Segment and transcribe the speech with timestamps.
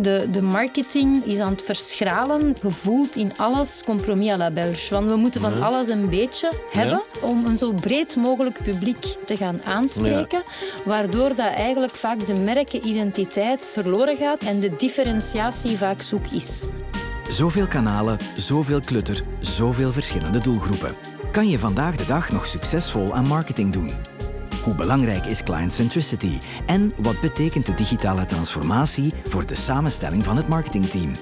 [0.00, 4.94] De, de marketing is aan het verschralen, gevoeld in alles compromis à la belge.
[4.94, 9.36] Want we moeten van alles een beetje hebben om een zo breed mogelijk publiek te
[9.36, 10.42] gaan aanspreken.
[10.84, 16.66] Waardoor dat eigenlijk vaak de merkenidentiteit verloren gaat en de differentiatie vaak zoek is.
[17.28, 20.94] Zoveel kanalen, zoveel klutter, zoveel verschillende doelgroepen.
[21.32, 24.11] Kan je vandaag de dag nog succesvol aan marketing doen?
[24.62, 30.36] Hoe belangrijk is client centricity en wat betekent de digitale transformatie voor de samenstelling van
[30.36, 31.12] het marketingteam?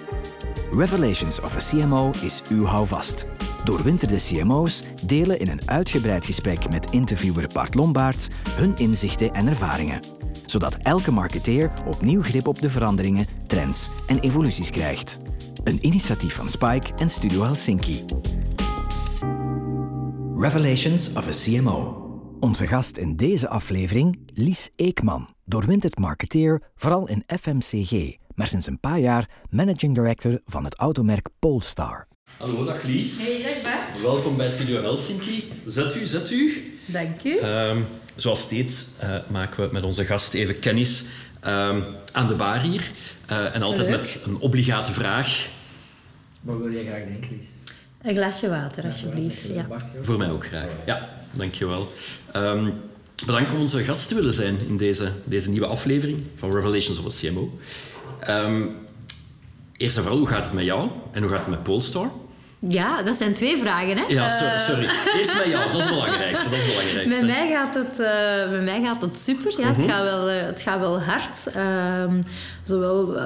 [0.73, 3.27] Revelations of a CMO is uw houvast.
[3.65, 10.01] Doorwinterde CMO's delen in een uitgebreid gesprek met interviewer Bart Lombaerts hun inzichten en ervaringen,
[10.47, 15.19] zodat elke marketeer opnieuw grip op de veranderingen, trends en evoluties krijgt.
[15.65, 18.05] Een initiatief van Spike en Studio Helsinki.
[20.37, 22.10] Revelations of a CMO.
[22.41, 28.81] Onze gast in deze aflevering, Lies Eekman, doorwinterd marketeer, vooral in FMCG, maar sinds een
[28.81, 32.07] paar jaar managing director van het automerk Polestar.
[32.37, 33.23] Hallo, dag Lies.
[33.23, 34.03] Hey, dag Bart.
[34.03, 35.53] Welkom bij Studio Helsinki.
[35.65, 36.75] Zet u, zet u.
[36.87, 37.39] Dank u.
[37.39, 37.79] Ehm,
[38.17, 41.05] zoals steeds uh, maken we met onze gast even kennis
[41.47, 42.91] um, aan de bar hier.
[43.31, 43.97] Uh, en altijd Leuk.
[43.97, 45.49] met een obligate vraag.
[46.41, 47.49] Wat wil jij graag drinken, Lies?
[48.03, 49.45] Een glasje water, alsjeblieft.
[49.45, 49.67] Ja.
[50.03, 50.69] Voor mij ook graag.
[50.87, 51.93] Ja, dankjewel.
[52.37, 52.73] Um,
[53.27, 57.07] bedankt om onze gast te willen zijn in deze, deze nieuwe aflevering van Revelations of
[57.07, 57.59] a CMO.
[59.77, 62.11] Eerst en vooral, hoe gaat het met jou en hoe gaat het met Polestar?
[62.69, 64.05] Ja, dat zijn twee vragen, hè?
[64.09, 64.85] Ja, so, sorry.
[65.19, 66.49] Eerst met jou, dat is het belangrijkste.
[66.49, 67.25] Dat is het belangrijkste.
[67.25, 69.55] Met mij gaat het, uh, met mij gaat het super.
[69.59, 69.81] Ja, Mhm.
[69.81, 71.47] het, gaat wel, uh, het gaat wel hard.
[72.11, 72.25] Um,
[72.63, 73.23] zowel, uh,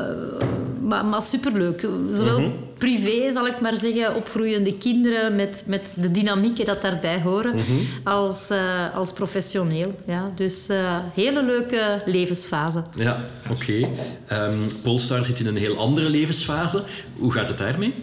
[0.82, 1.86] maar, maar superleuk.
[2.10, 2.50] Zowel Mhm.
[2.78, 7.72] privé, zal ik maar zeggen, opgroeiende kinderen met, met de dynamieken dat daarbij horen, Mhm.
[8.04, 8.50] als,
[8.94, 9.94] als professioneel.
[10.06, 10.26] Ja.
[10.34, 10.68] Dus
[11.14, 12.82] hele leuke levensfase.
[12.94, 13.86] Ja, oké.
[14.28, 14.48] Okay.
[14.48, 16.82] Um, Polestar zit in een heel andere levensfase.
[17.18, 17.94] Hoe gaat het daarmee?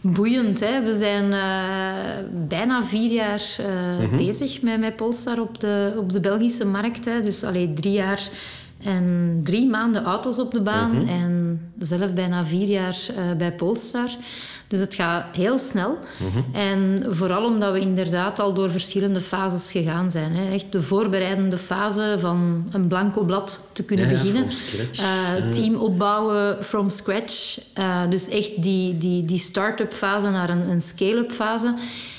[0.00, 0.82] Boeiend, hè?
[0.82, 4.16] We zijn uh, bijna vier jaar uh, mm -hmm.
[4.16, 7.04] bezig met, met Polestar op de, op de Belgische markt.
[7.04, 7.20] Hè.
[7.20, 8.28] Dus allee, drie jaar
[8.82, 10.90] en drie maanden auto's op de baan.
[10.90, 11.08] Mm -hmm.
[11.08, 14.10] En zelf bijna vier jaar uh, bij Polestar.
[14.68, 15.98] Dus het gaat heel snel.
[16.18, 16.54] Mm -hmm.
[16.54, 20.34] En vooral omdat we inderdaad al door verschillende fases gegaan zijn.
[20.34, 20.50] Hè.
[20.50, 24.44] Echt de voorbereidende fase van een blanco blad te kunnen ja, beginnen.
[25.00, 27.58] Uh, team opbouwen from scratch.
[27.78, 31.74] Uh, dus echt die, die, die start-up fase naar een, een scale-up fase.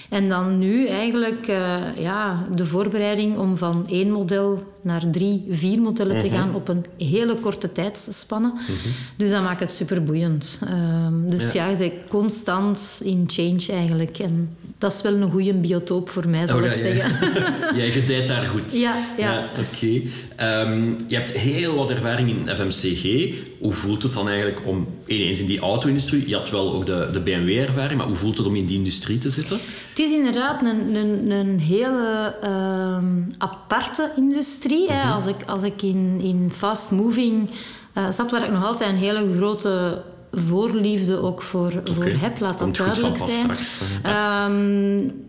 [0.10, 5.82] En dan nu eigenlijk uh, ja, de voorbereiding om van één model naar drie, vier
[5.82, 8.52] modellen te gaan op een hele korte tijdsspanne.
[8.56, 8.76] -huh.
[9.16, 10.60] Dus dat maakt het super boeiend.
[10.64, 14.20] Uh, dus ja, ja je bent constant in change eigenlijk.
[14.20, 17.12] En dat is wel een goede biotoop voor mij, zal oh, ik ja, zeggen.
[17.78, 18.80] Ja, je gedijt daar goed.
[18.80, 19.34] Ja, ja.
[19.34, 20.02] ja Oké.
[20.36, 20.62] Okay.
[20.62, 23.34] Um, je hebt heel wat ervaring in FMCG.
[23.60, 26.28] Hoe voelt het dan eigenlijk om ineens in die auto-industrie...
[26.28, 29.18] Je had wel ook de, de BMW-ervaring, maar hoe voelt het om in die industrie
[29.18, 29.60] te zitten?
[29.90, 34.92] Het is inderdaad een, een, een hele um, aparte industrie.
[34.92, 35.12] Hè.
[35.12, 37.50] Als ik, als ik in, in fast-moving
[37.98, 40.02] uh, zat, waar ik nog altijd een hele grote
[40.32, 41.94] voorliefde ook voor, okay.
[41.94, 43.44] voor heb, laat Komt dat duidelijk zijn.
[43.44, 44.46] Straks, ja.
[44.46, 45.28] um,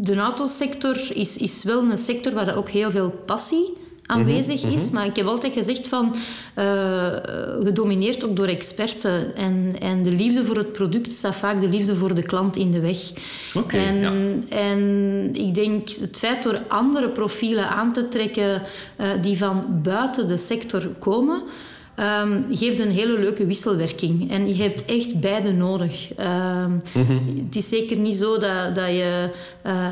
[0.00, 4.90] de autosector is, is wel een sector waar ook heel veel passie aanwezig is.
[4.90, 6.14] Maar ik heb altijd gezegd van...
[6.58, 7.06] Uh,
[7.62, 9.36] gedomineerd ook door experten.
[9.36, 12.70] En, en de liefde voor het product staat vaak de liefde voor de klant in
[12.70, 12.98] de weg.
[13.56, 14.12] Okay, en, ja.
[14.56, 18.62] en ik denk het feit door andere profielen aan te trekken...
[19.00, 21.42] Uh, die van buiten de sector komen...
[21.96, 24.30] Um, geeft een hele leuke wisselwerking.
[24.30, 26.10] En je hebt echt beide nodig.
[26.18, 26.26] Um,
[26.94, 27.44] mm -hmm.
[27.44, 29.30] Het is zeker niet zo dat, dat je
[29.66, 29.86] uh,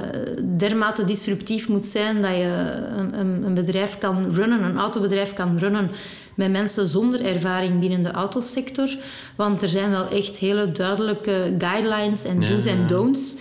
[0.57, 5.91] dermate disruptief moet zijn dat je een, een, bedrijf kan runnen, een autobedrijf kan runnen
[6.35, 8.89] met mensen zonder ervaring binnen de autosector.
[9.37, 12.87] Want er zijn wel echt hele duidelijke guidelines en do's en ja.
[12.87, 13.37] don'ts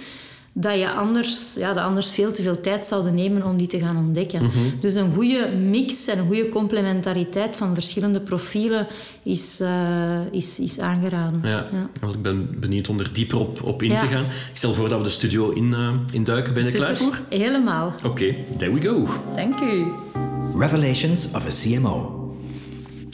[0.62, 3.80] dat je anders, ja, dat anders veel te veel tijd zouden nemen om die te
[3.80, 4.42] gaan ontdekken.
[4.42, 4.74] Mm -hmm.
[4.80, 8.88] Dus een goede mix en een goede complementariteit van verschillende profielen
[9.24, 11.42] is, uh, is, is aangeraden.
[11.44, 11.68] Ja.
[11.72, 12.10] ja.
[12.10, 14.00] Ik ben benieuwd om er dieper op, op in ja.
[14.00, 14.26] te gaan.
[14.26, 16.54] Ik stel voor dat we de studio in, uh, induiken.
[16.54, 17.22] Ben je klaar voor?
[17.30, 17.94] Helemaal.
[17.98, 19.08] Oké, okay, there we go.
[19.36, 19.86] Dank u.
[20.58, 22.29] Revelations of a CMO.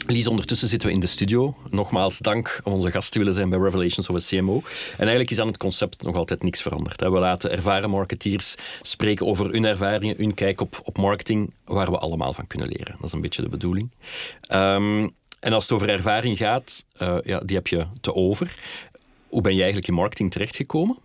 [0.08, 1.54] Lies, ondertussen zitten we in de studio.
[1.70, 4.56] Nogmaals dank om onze gast te willen zijn bij Revelations a CMO.
[4.90, 7.00] En eigenlijk is aan het concept nog altijd niks veranderd.
[7.00, 11.98] We laten ervaren marketeers spreken over hun ervaringen, hun kijk op, op marketing, waar we
[11.98, 12.94] allemaal van kunnen leren.
[12.96, 13.90] Dat is een beetje de bedoeling.
[14.54, 18.58] Um, en als het over ervaring gaat, uh, ja, die heb je te over.
[19.28, 20.98] Hoe ben je eigenlijk in marketing terechtgekomen?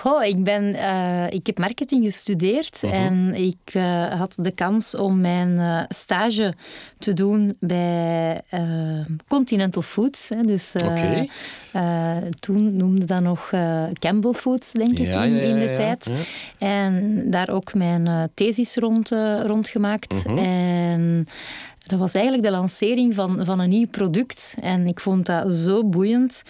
[0.00, 2.92] Goh, ik, ben, uh, ik heb marketing gestudeerd Mhm.
[2.94, 6.54] en ik uh, had de kans om mijn uh, stage
[6.98, 8.40] te doen bij
[9.28, 10.28] Continental Foods.
[10.28, 10.42] Hè.
[10.42, 11.30] Dus, okay.
[12.40, 13.50] toen noemde dat nog
[13.92, 16.10] Campbell Foods, denk ik, ja, in, ja, ja, in de tijd.
[16.58, 19.12] En daar ook mijn thesis rond,
[19.42, 20.24] rondgemaakt.
[20.26, 20.38] Mhm.
[20.38, 21.26] En
[21.86, 24.56] dat was eigenlijk de lancering van, van een nieuw product.
[24.60, 26.42] En ik vond dat zo boeiend.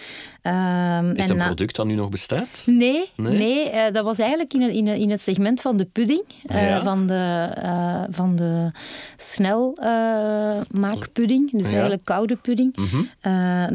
[0.43, 2.63] Um, is dat een product dat nu nog bestaat?
[2.65, 3.37] Nee, nee?
[3.37, 6.23] nee uh, dat was eigenlijk in, in, in het segment van de pudding.
[6.51, 6.83] Uh, ja.
[6.83, 8.71] Van de, uh, van de
[9.17, 11.51] snelmaakpudding.
[11.51, 11.71] dus ja.
[11.71, 12.77] eigenlijk koude pudding.
[12.77, 13.09] Mm -hmm.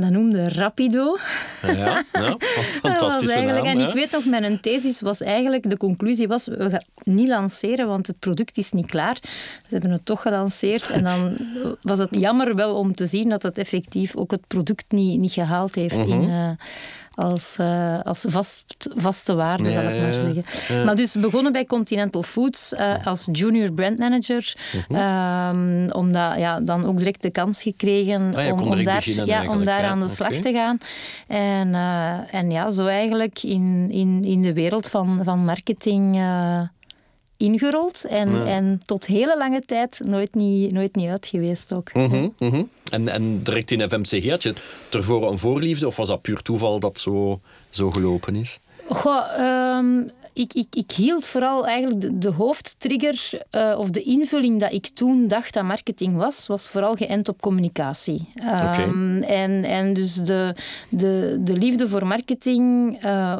[0.00, 1.16] dat noemde Rapido.
[1.62, 1.72] Ja,
[2.12, 2.36] ja
[2.80, 3.30] fantastisch.
[3.30, 5.70] eigenlijk, naam, En ik weet nog, mijn thesis was eigenlijk...
[5.70, 9.16] De conclusie was, we gaan het niet lanceren, want het product is niet klaar.
[9.22, 9.28] Ze
[9.68, 10.90] hebben het toch gelanceerd.
[10.90, 11.36] En dan
[11.80, 15.32] was het jammer wel om te zien dat het effectief ook het product niet, niet
[15.32, 16.10] gehaald heeft Mhm.
[16.10, 16.53] in,
[17.14, 20.44] als, uh, als vast, vaste waarde, Ja, zal ik maar zeggen.
[20.76, 20.84] ja.
[20.84, 24.54] Maar dus begonnen bij Continental Foods uh, als junior brandmanager.
[24.88, 29.84] Um, omdat, ja, dan ook direct de kans gekregen Ah, om, daar, ja, om daar
[29.84, 30.78] aan de slag te gaan.
[31.28, 36.16] En, uh, en ja, zo eigenlijk in, in, in de wereld van, van marketing
[37.36, 38.04] ingerold.
[38.04, 38.44] En, Ja.
[38.44, 41.94] en tot hele lange tijd nooit niet, nooit niet uit geweest ook.
[41.94, 42.62] Mhm, mhm.
[42.90, 44.54] En, en direct in FMCG, had je
[44.90, 47.40] ervoor een voorliefde of was dat puur toeval dat zo,
[47.70, 48.58] zo gelopen is?
[48.88, 49.24] Goh,
[49.78, 54.72] um, ik, ik, ik hield vooral eigenlijk de, de hoofdtrigger uh, of de invulling dat
[54.72, 58.32] ik toen dacht dat marketing was, was vooral geënt op communicatie.
[58.34, 59.26] Um, Oké.
[59.26, 60.54] en, en dus de,
[60.88, 63.38] de, de liefde voor marketing uh,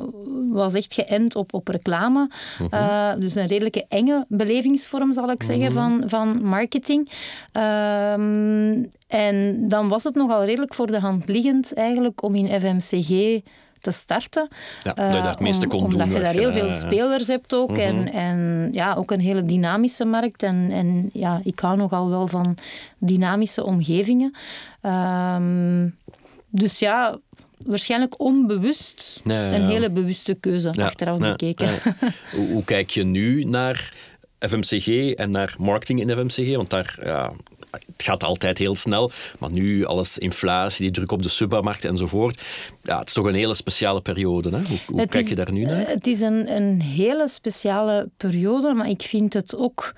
[0.48, 2.30] was echt geënt op, op reclame.
[2.70, 7.10] Uh, dus een redelijke enge belevingsvorm, zal ik zeggen, van, van marketing.
[7.52, 13.40] Um, en dan was het nogal redelijk voor de hand liggend eigenlijk om in FMCG
[13.84, 14.48] te starten.
[14.82, 15.92] Ja, dat je meeste om- kon doen.
[16.02, 16.72] Omdat je daar heel veel ja.
[16.72, 17.78] spelers hebt ook.
[17.78, 20.42] En, en ja, ook een hele dynamische markt.
[20.42, 22.56] En, en ja, ik hou nogal wel van
[22.98, 24.34] dynamische omgevingen.
[24.80, 25.88] Ehm,
[26.50, 27.18] dus ja,
[27.64, 29.54] waarschijnlijk onbewust Ja, ja, ja.
[29.54, 31.68] een hele bewuste keuze achteraf bekeken.
[32.36, 33.92] Hoe, hoe kijk je nu naar
[34.38, 36.56] FMCG en naar marketing in FMCG?
[36.56, 37.32] Want daar, ja,
[37.96, 39.10] het gaat altijd heel snel.
[39.38, 42.42] Maar nu alles inflatie, die druk op de supermarkt enzovoort.
[42.82, 44.50] Ja, het is toch een hele speciale periode.
[44.50, 44.62] Hè?
[44.86, 45.86] Hoe, kijk is- je daar nu naar?
[45.88, 49.94] Het is een, een hele speciale periode, maar ik vind het ook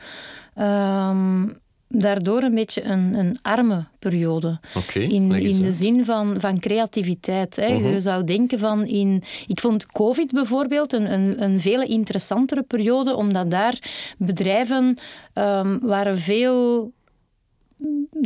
[0.54, 1.48] ehm,
[1.88, 4.60] daardoor een beetje een, een arme periode.
[4.94, 7.56] In, in de zin van, van creativiteit.
[7.56, 7.68] Hè.
[7.68, 7.86] Mhm.
[7.88, 9.22] Je zou denken van in...
[9.46, 13.78] Ik vond COVID bijvoorbeeld een, een, een veel interessantere periode, omdat daar
[14.18, 14.96] bedrijven
[15.32, 16.92] ehm, waren veel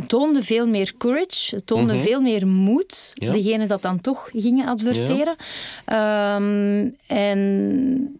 [0.07, 2.05] toonden veel meer courage, toonden Mhm.
[2.05, 3.31] veel meer moed, Ja.
[3.31, 5.35] degene dat dan toch gingen adverteren.
[5.85, 8.15] Ehm, en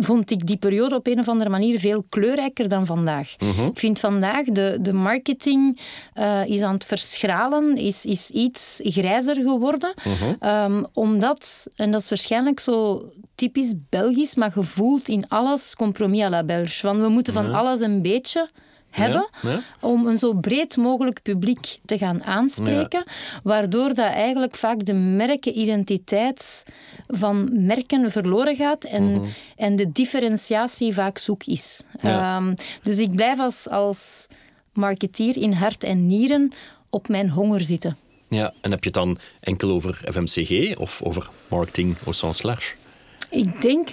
[0.00, 3.34] vond ik die periode op een of andere manier veel kleurrijker dan vandaag.
[3.38, 3.66] Mhm.
[3.66, 5.78] Ik vind vandaag de, de marketing
[6.14, 9.94] eh, is aan het verschralen, is, is iets grijzer geworden.
[10.40, 16.28] Ehm, omdat, en dat is waarschijnlijk zo typisch Belgisch, maar gevoeld in alles compromis à
[16.28, 16.86] la Belge.
[16.86, 18.50] Want we moeten van alles een beetje
[18.90, 19.62] hebben Ja, ja.
[19.80, 23.04] om een zo breed mogelijk publiek te gaan aanspreken,
[23.42, 26.64] waardoor dat eigenlijk vaak de merkenidentiteit
[27.06, 29.24] van merken verloren gaat en, Mhm.
[29.56, 31.82] en de differentiatie vaak zoek is.
[32.00, 34.26] Ehm, dus ik blijf als, als
[34.72, 36.52] marketeer in hart en nieren
[36.90, 37.96] op mijn honger zitten.
[38.28, 42.74] Ja, en heb je het dan enkel over FMCG of over marketing au sens large?
[43.30, 43.88] Ik denk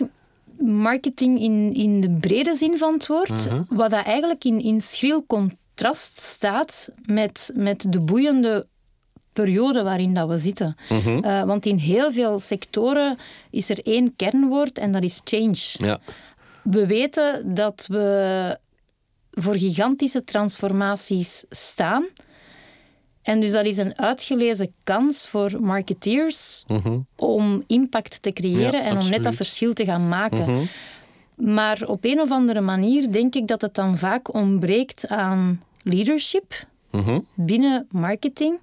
[0.59, 3.63] marketing in, in de brede zin van het woord, Mhm.
[3.69, 8.67] wat dat eigenlijk in, in schril contrast staat met, met de boeiende
[9.33, 10.75] periode waarin dat we zitten.
[10.89, 11.17] Mhm.
[11.23, 13.17] Eh, want in heel veel sectoren
[13.51, 15.57] is er één kernwoord en dat is change.
[15.77, 15.99] Ja,
[16.63, 18.57] We weten dat we
[19.31, 22.05] voor gigantische transformaties staan.
[23.25, 26.97] En dus dat is een uitgelezen kans voor marketeers Mhm.
[27.15, 30.39] om impact te creëren Ja, en om net dat verschil te gaan maken.
[30.39, 30.63] Mhm.
[31.53, 36.65] Maar op een of andere manier denk ik dat het dan vaak ontbreekt aan leadership
[36.91, 37.19] Mhm.
[37.35, 38.59] binnen marketing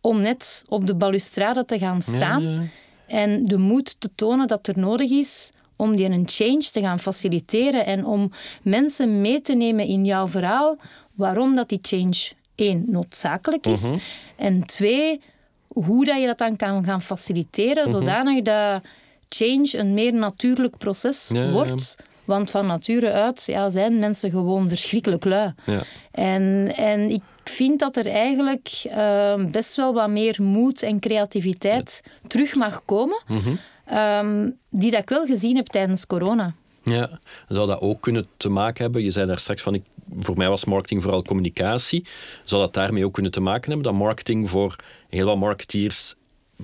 [0.00, 2.62] om net op de balustrade te gaan staan Ja, ja.
[3.06, 6.98] en de moed te tonen dat er nodig is om die een change te gaan
[7.00, 8.30] faciliteren en om
[8.62, 10.76] mensen mee te nemen in jouw verhaal
[11.14, 13.96] waarom dat die change één noodzakelijk is Mhm.
[14.36, 15.20] en twee
[15.68, 17.92] hoe dat je dat dan kan gaan faciliteren Mhm.
[17.92, 18.82] zodanig dat
[19.28, 21.50] change een meer natuurlijk proces Ja, ja, ja.
[21.52, 21.96] wordt.
[22.24, 25.52] Want van nature uit ja, zijn mensen gewoon verschrikkelijk lui.
[25.66, 25.82] Ja.
[26.10, 32.02] En, en ik vind dat er eigenlijk eh, best wel wat meer moed en creativiteit
[32.26, 33.22] terug mag komen.
[33.26, 33.54] Mhm.
[33.84, 36.54] ehm, die dat ik wel gezien heb tijdens corona.
[36.82, 37.18] Ja,
[37.48, 39.02] zou dat ook kunnen te maken hebben?
[39.02, 39.82] Je zei daar straks van, ik,
[40.20, 42.06] voor mij was marketing vooral communicatie.
[42.44, 43.92] Zou dat daarmee ook kunnen te maken hebben?
[43.92, 44.76] Dat marketing voor
[45.08, 46.14] heel wat marketeers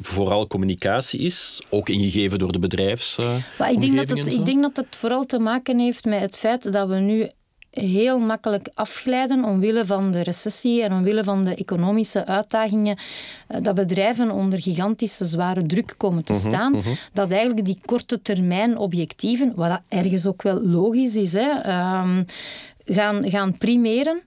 [0.02, 3.18] vooral communicatie is, ook ingegeven door de bedrijfs.
[3.18, 6.38] Uh, ik, denk dat het, ik denk dat het vooral te maken heeft met het
[6.38, 7.28] feit dat we nu
[7.70, 12.96] heel makkelijk afglijden omwille van de recessie en omwille van de economische uitdagingen,
[13.46, 16.90] eh, dat bedrijven onder gigantische zware druk komen te mhm, staan, mhm.
[17.12, 22.24] dat eigenlijk die korte termijn objectieven, wat ergens ook wel logisch is, hè, ehm,
[22.94, 24.22] gaan, gaan primeren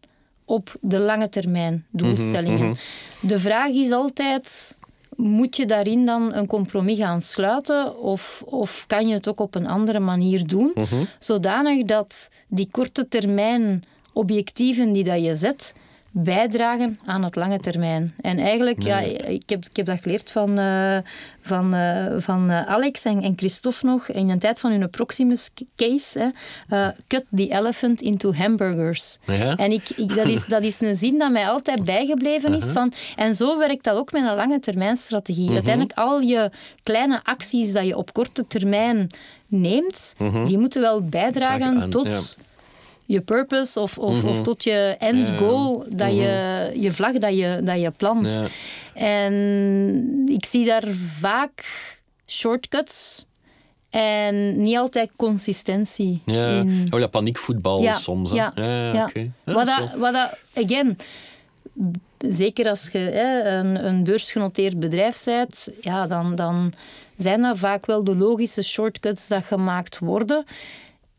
[0.45, 2.67] op de lange termijn doelstellingen.
[2.67, 2.75] Mhm,
[3.21, 4.75] de vraag is altijd
[5.15, 9.55] moet je daarin dan een compromis gaan sluiten of, of kan je het ook op
[9.55, 11.03] een andere manier doen, mhm.
[11.19, 15.73] zodanig dat die korte termijn objectieven die dat je zet,
[16.15, 18.13] bijdragen aan het lange termijn.
[18.21, 20.97] En eigenlijk, ja, ik, heb, ik heb dat geleerd van, uh,
[21.41, 25.49] van, uh, van uh, Alex en, en Christophe nog in een tijd van hun Proximus
[25.75, 26.31] case.
[26.67, 29.17] Hè, cut the elephant into hamburgers.
[29.25, 29.55] Ja.
[29.55, 32.63] En ik, ik, dat, is, dat is een zin dat mij altijd bijgebleven is.
[32.63, 35.45] Van, en zo werkt dat ook met een lange termijn strategie.
[35.45, 35.53] Mhm.
[35.53, 36.51] Uiteindelijk al je
[36.83, 39.09] kleine acties dat je op korte termijn
[39.47, 40.45] neemt, mhm.
[40.45, 42.37] die moeten wel bijdragen tot
[43.05, 44.43] je purpose of, of, of mhm.
[44.43, 46.79] tot je end goal, dat je, mhm.
[46.81, 48.41] je vlag dat je, dat je plant.
[48.93, 49.33] En
[50.31, 50.87] ik zie daar
[51.19, 51.65] vaak
[52.27, 53.25] shortcuts
[53.89, 56.47] en niet altijd consistentie ja.
[56.47, 56.87] in.
[56.91, 58.31] Oh ja, paniekvoetbal soms.
[58.31, 59.09] Ja, ja.
[59.43, 60.97] wat, dat, wat dat, again,
[62.17, 66.73] zeker als je hè, een, een beursgenoteerd bedrijf bent, ja, dan, dan
[67.17, 70.45] zijn dat vaak wel de logische shortcuts dat gemaakt worden.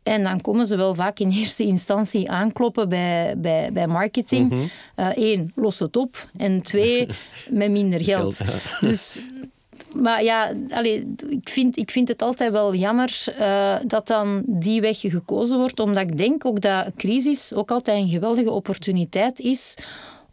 [0.05, 4.51] En dan komen ze wel vaak in eerste instantie aankloppen bij, bij, bij marketing.
[4.95, 5.41] Eén, mhm.
[5.41, 6.29] uh, los het op.
[6.37, 7.07] En twee,
[7.49, 8.41] met minder geld.
[8.79, 9.19] Dus
[9.93, 14.81] maar ja, allez, ik, vind, ik vind het altijd wel jammer uh, dat dan die
[14.81, 15.79] weg gekozen wordt.
[15.79, 19.77] Omdat ik denk ook dat crisis ook altijd een geweldige opportuniteit is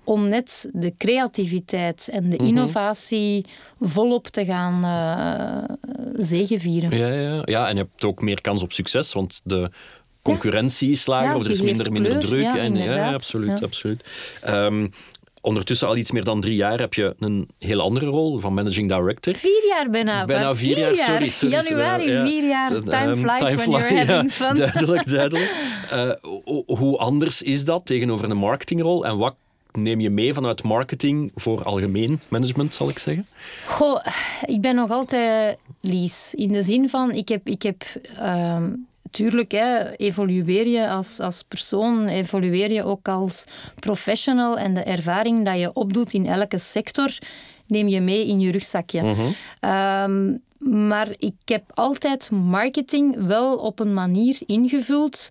[0.05, 2.47] om net de creativiteit en de mhm.
[2.47, 3.45] innovatie
[3.81, 5.77] volop te gaan uh,
[6.25, 6.97] zegevieren.
[6.97, 9.71] Ja, ja, ja, en je hebt ook meer kans op succes, want de
[10.23, 12.43] concurrentie is lager, of er is minder, minder druk.
[12.43, 13.63] Ja, en, ja, absoluut.
[13.63, 14.05] absoluut.
[14.49, 14.91] Um,
[15.43, 18.89] ondertussen al iets meer dan drie jaar heb je een heel andere rol van managing
[18.89, 19.35] director.
[19.35, 20.25] Vier jaar bijna.
[20.25, 22.71] Bijna vier, jaar, sorry, sorry, Januari, vier jaar.
[22.71, 24.55] Time ehm, flies time when you're having fun.
[24.55, 25.51] Duidelijk, duidelijk.
[25.93, 26.11] Uh,
[26.67, 29.35] hoe anders is dat tegenover een marketingrol en wat
[29.73, 33.27] neem je mee vanuit marketing voor algemeen management, zal ik zeggen?
[33.67, 34.05] Goh,
[34.45, 36.35] ik ben nog altijd Lies.
[36.35, 37.49] In de zin van, ik heb...
[37.49, 37.85] Ik heb
[38.19, 38.71] ehm,
[39.11, 43.45] tuurlijk, hè, evolueer je als, als persoon, evolueer je ook als
[43.79, 47.19] professional en de ervaring dat je opdoet in elke sector
[47.67, 49.03] neem je mee in je rugzakje.
[49.03, 49.21] Mhm.
[49.61, 50.37] Ehm,
[50.89, 55.29] maar ik heb altijd marketing wel op een manier ingevuld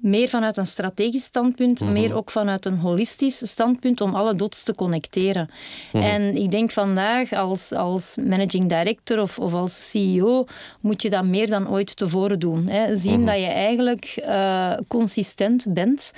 [0.00, 1.92] meer vanuit een strategisch standpunt, mhm.
[1.92, 5.50] meer ook vanuit een holistisch standpunt om alle dots te connecteren.
[5.92, 6.04] Mhm.
[6.04, 10.46] En ik denk vandaag als, als managing director of, of als CEO
[10.80, 12.66] moet je dat meer dan ooit tevoren doen.
[12.66, 12.96] Hè.
[12.96, 13.26] Zien mhm.
[13.26, 16.12] dat je eigenlijk uh, consistent bent.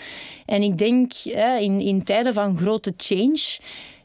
[0.47, 1.13] En ik denk
[1.59, 3.59] in, in tijden van grote change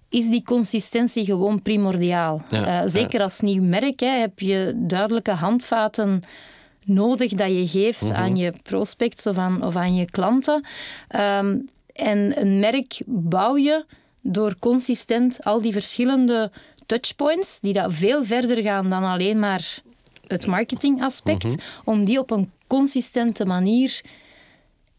[0.10, 2.42] is die consistentie gewoon primordiaal.
[2.54, 6.22] Uh, zeker als nieuw merk hè, heb je duidelijke handvaten
[6.88, 8.14] nodig dat je geeft mhm.
[8.14, 10.66] aan je prospects of aan, of aan je klanten.
[11.08, 11.58] Ehm,
[11.94, 13.86] en een merk bouw je
[14.22, 16.52] door consistent al die verschillende
[16.86, 19.82] touchpoints, die dat veel verder gaan dan alleen maar
[20.28, 24.02] het marketingaspect, mm om die op een consistente manier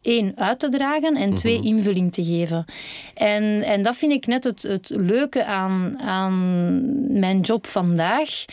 [0.03, 1.67] één, uit te dragen en twee, mhm.
[1.67, 2.65] invulling te geven.
[3.15, 8.45] En, en dat vind ik net het, het leuke aan, aan mijn job vandaag.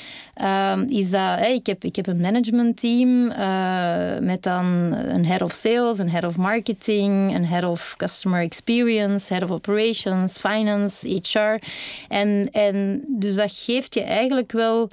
[0.42, 5.54] Uh, is dat ik, heb, ik heb een managementteam uh, met dan een head of
[5.54, 11.68] sales, een head of marketing, een head of customer experience, head of operations, finance, HR.
[12.08, 14.90] En, en dus dat geeft je eigenlijk wel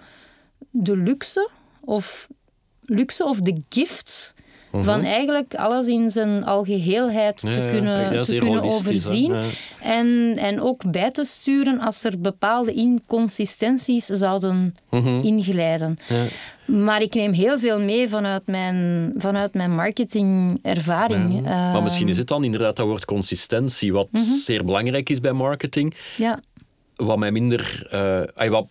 [0.70, 2.28] de luxe of
[2.84, 4.34] luxe of de gift
[4.72, 5.06] van mhm.
[5.06, 9.34] eigenlijk alles in zijn algeheelheid te kunnen, te kunnen overzien.
[9.80, 15.98] En, en ook bij te sturen als er bepaalde inconsistenties zouden mm inglijden.
[16.64, 21.42] Maar ik neem heel veel mee vanuit mijn, vanuit mijn marketingervaring.
[21.42, 24.22] maar misschien is het dan inderdaad dat woord consistentie, wat mhm.
[24.22, 25.94] zeer belangrijk is bij marketing.
[26.16, 26.40] Ja.
[26.96, 27.88] Wat mij minder...
[28.38, 28.66] Uh, wat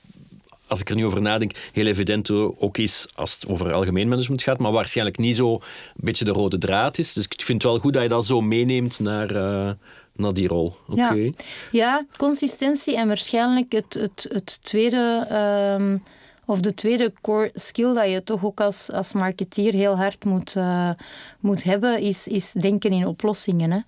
[0.71, 4.43] als ik er nu over nadenk, heel evident ook is als het over algemeen management
[4.43, 5.61] gaat, maar waarschijnlijk niet zo een
[5.95, 7.13] beetje de rode draad is.
[7.13, 9.71] Dus ik vind het wel goed dat je dat zo meeneemt naar, uh,
[10.15, 10.75] naar die rol.
[10.87, 11.13] Oké.
[11.13, 11.33] Ja.
[11.71, 15.27] ja, consistentie en waarschijnlijk het, het, het tweede...
[15.79, 16.03] Um,
[16.51, 20.55] of de tweede core skill dat je toch ook als, als marketeer heel hard moet,
[20.55, 20.89] uh,
[21.39, 23.71] moet hebben, is, is denken in oplossingen.
[23.71, 23.79] Hè.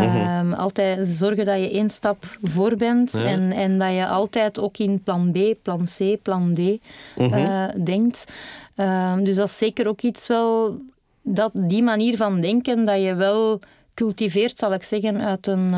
[0.00, 4.78] Uh Altijd zorgen dat je één stap voor bent en, en dat je altijd ook
[4.78, 8.32] in plan B, plan C, plan D uh, denkt.
[8.74, 10.78] Ehm, dus dat is zeker ook iets wel,
[11.22, 13.60] dat, die manier van denken, dat je wel
[13.94, 15.74] cultiveert, zal ik zeggen, uit een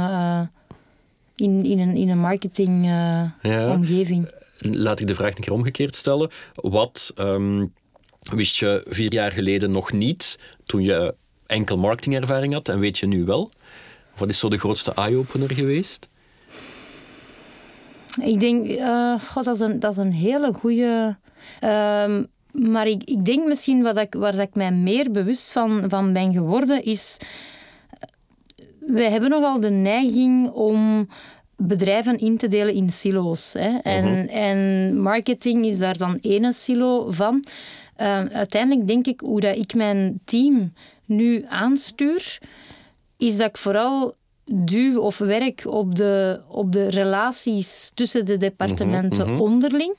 [1.40, 4.24] in, in een, in een marketingomgeving.
[4.24, 4.78] Uh, ja.
[4.78, 6.30] Laat ik de vraag een keer omgekeerd stellen.
[6.54, 7.66] Wat ehm,
[8.20, 11.14] wist je vier jaar geleden nog niet toen je
[11.46, 13.50] enkel marketingervaring had en weet je nu wel?
[14.16, 16.08] Wat is zo de grootste eye-opener geweest?
[18.22, 21.16] Ik denk, uh, God, dat, is een, dat is een hele goede.
[21.64, 22.18] Uh,
[22.50, 26.32] maar ik, ik denk misschien wat ik, waar ik mij meer bewust van, van ben
[26.32, 27.18] geworden, is
[28.92, 31.08] wij hebben nogal de neiging om
[31.56, 33.52] bedrijven in te delen in silo's.
[33.52, 33.78] Hè.
[33.78, 34.28] En, mhm.
[34.28, 37.44] en marketing is daar dan ene silo van.
[38.00, 40.72] Uh, uiteindelijk denk ik hoe dat ik mijn team
[41.04, 42.38] nu aanstuur,
[43.16, 44.14] is dat ik vooral
[44.44, 49.96] duw of werk op de, op de relaties tussen de departementen mhm, onderling.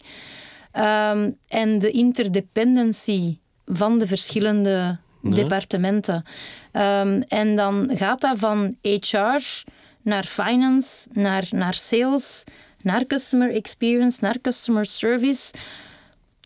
[0.73, 6.23] Um, en de interdependency van de verschillende departementen.
[6.71, 9.63] Um, en dan gaat dat van HR
[10.01, 12.43] naar finance, naar, naar sales,
[12.81, 15.53] naar customer experience, naar customer service.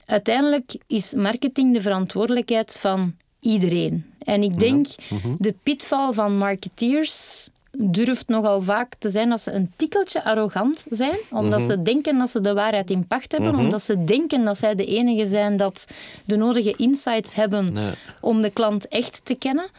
[0.06, 4.06] Uiteindelijk is marketing de verantwoordelijkheid van iedereen.
[4.20, 5.36] En ik denk, mhm.
[5.38, 11.18] de pitval van marketeers durft nogal vaak te zijn dat ze een tikkeltje arrogant zijn,
[11.32, 11.70] omdat mhm.
[11.70, 13.60] ze denken dat ze de waarheid in pacht hebben, mhm.
[13.60, 15.88] omdat ze denken dat zij de enige zijn dat
[16.26, 17.76] de nodige insights hebben
[18.22, 19.70] om de klant echt te kennen.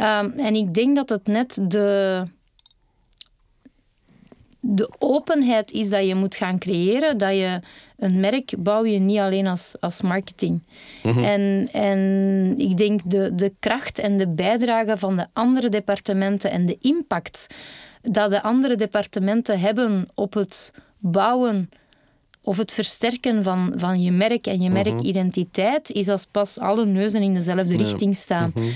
[0.00, 2.22] Um, en ik denk dat het net de,
[4.64, 7.60] de openheid is dat je moet gaan creëren, dat je
[7.98, 10.62] een merk bouw je niet alleen als, als marketing.
[11.02, 11.24] Mhm.
[11.24, 16.66] en, en ik denk de, de kracht en de bijdrage van de andere departementen en
[16.66, 17.46] de impact
[18.02, 21.70] dat de andere departementen hebben op het bouwen
[22.42, 24.82] of het versterken van, van je merk en je mhm.
[24.82, 28.52] merkidentiteit, is als pas alle neuzen in dezelfde richting staan.
[28.54, 28.68] Mhm.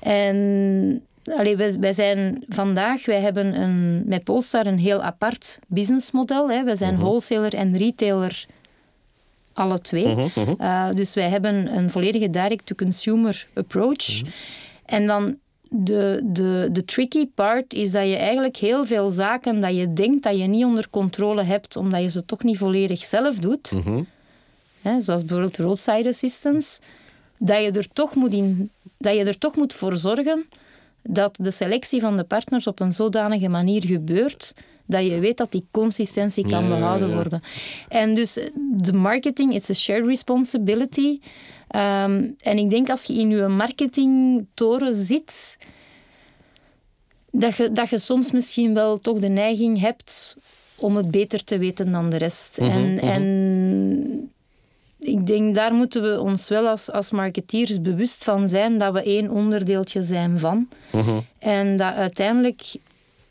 [0.00, 6.50] En Allee, wij, wij, zijn vandaag, wij hebben een, met Polestar een heel apart businessmodel.
[6.50, 6.64] Hè.
[6.64, 8.46] Wij zijn wholesaler en retailer
[9.52, 10.06] alle twee.
[10.06, 10.60] Uh -huh, uh -huh.
[10.60, 14.22] Uh, dus wij hebben een volledige direct-to-consumer approach.
[14.84, 15.36] En dan
[15.68, 20.22] de, de, de tricky part is dat je eigenlijk heel veel zaken dat je denkt
[20.22, 23.72] dat je niet onder controle hebt, omdat je ze toch niet volledig zelf doet,
[24.82, 26.80] hè, zoals bijvoorbeeld roadside assistance,
[27.38, 30.46] dat je, er toch moet in, dat je er toch moet voor zorgen
[31.10, 34.54] dat de selectie van de partners op een zodanige manier gebeurt
[34.86, 37.42] dat je weet dat die consistentie kan behouden worden.
[37.88, 38.38] En dus
[38.70, 41.20] de marketing, it's a shared responsibility.
[41.76, 45.58] Um, en ik denk als je in je marketingtoren zit,
[47.30, 50.36] dat je, dat je soms misschien wel toch de neiging hebt
[50.76, 52.60] om het beter te weten dan de rest.
[52.60, 53.06] Mhm, en, mhm.
[53.06, 54.32] en
[55.06, 59.02] ik denk, daar moeten we ons wel als, als marketeers bewust van zijn dat we
[59.02, 60.68] één onderdeeltje zijn van.
[60.92, 61.18] Mhm.
[61.38, 62.62] En dat uiteindelijk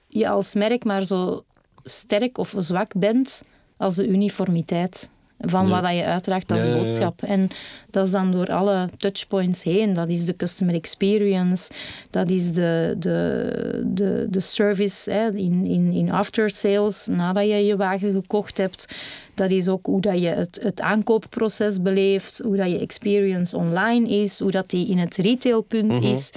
[0.08, 1.44] je als merk maar zo
[1.84, 3.44] sterk of zwak bent
[3.78, 5.10] als de uniformiteit
[5.45, 7.21] van wat je uitdraagt als boodschap.
[7.21, 7.49] En
[7.89, 9.93] dat is dan door alle touchpoints heen.
[9.93, 11.71] Dat is de customer experience,
[12.10, 17.65] dat is de, de, de, de service hè, in, in, in after sales nadat je
[17.65, 18.95] je wagen gekocht hebt.
[19.34, 24.08] Dat is ook hoe dat je het, het aankoopproces beleeft, hoe dat je experience online
[24.08, 26.03] is, hoe dat die in het retailpunt mhm.
[26.03, 26.34] is.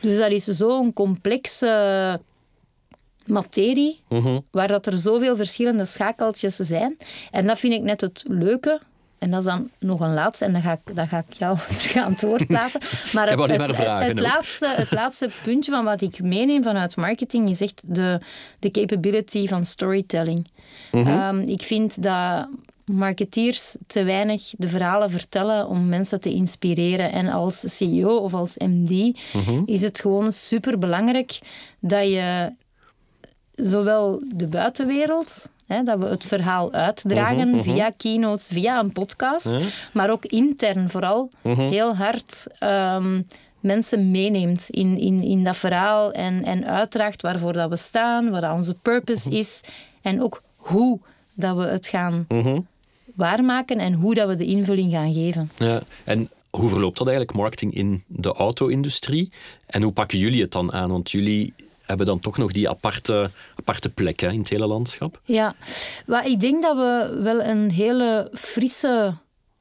[0.00, 2.20] Dus dat is zo'n complexe
[3.28, 4.38] materie, mhm.
[4.50, 6.96] waar dat er zoveel verschillende schakeltjes zijn.
[7.30, 8.80] En dat vind ik net het leuke.
[9.18, 11.58] En dat is dan nog een laatste, en dan ga ik, dan ga ik jou
[11.76, 12.80] terug aan het woord laten.
[13.12, 17.48] Maar het, het, vragen, het, laatste, het laatste puntje van wat ik meeneem vanuit marketing
[17.48, 18.20] is echt de,
[18.58, 20.46] de capability van storytelling.
[20.92, 21.06] Mhm.
[21.06, 22.48] Ehm, ik vind dat
[22.88, 27.12] marketeers te weinig de verhalen vertellen om mensen te inspireren.
[27.12, 29.62] En als CEO of als MD mhm.
[29.64, 31.38] is het gewoon super belangrijk
[31.80, 32.52] dat je
[33.62, 37.62] zowel de buitenwereld, hè, dat we het verhaal uitdragen mhm, mhm.
[37.62, 39.54] via keynotes, via een podcast,
[39.92, 41.60] maar ook intern vooral mhm.
[41.60, 43.26] heel hard um,
[43.60, 48.52] mensen meeneemt in, in, in dat verhaal en, en uitdraagt waarvoor dat we staan, wat
[48.52, 49.60] onze purpose is
[50.02, 51.00] en ook hoe
[51.34, 52.26] dat we het gaan
[53.14, 55.50] waarmaken en hoe dat we de invulling gaan geven.
[55.56, 59.32] Ja, en hoe verloopt dat eigenlijk, marketing in de auto-industrie?
[59.66, 60.90] En hoe pakken jullie het dan aan?
[60.90, 61.54] Want jullie
[61.88, 65.20] hebben dan toch nog die aparte, aparte plek hè, in het hele landschap.
[65.24, 65.54] Ja,
[66.06, 69.14] maar ik denk dat we wel een hele frisse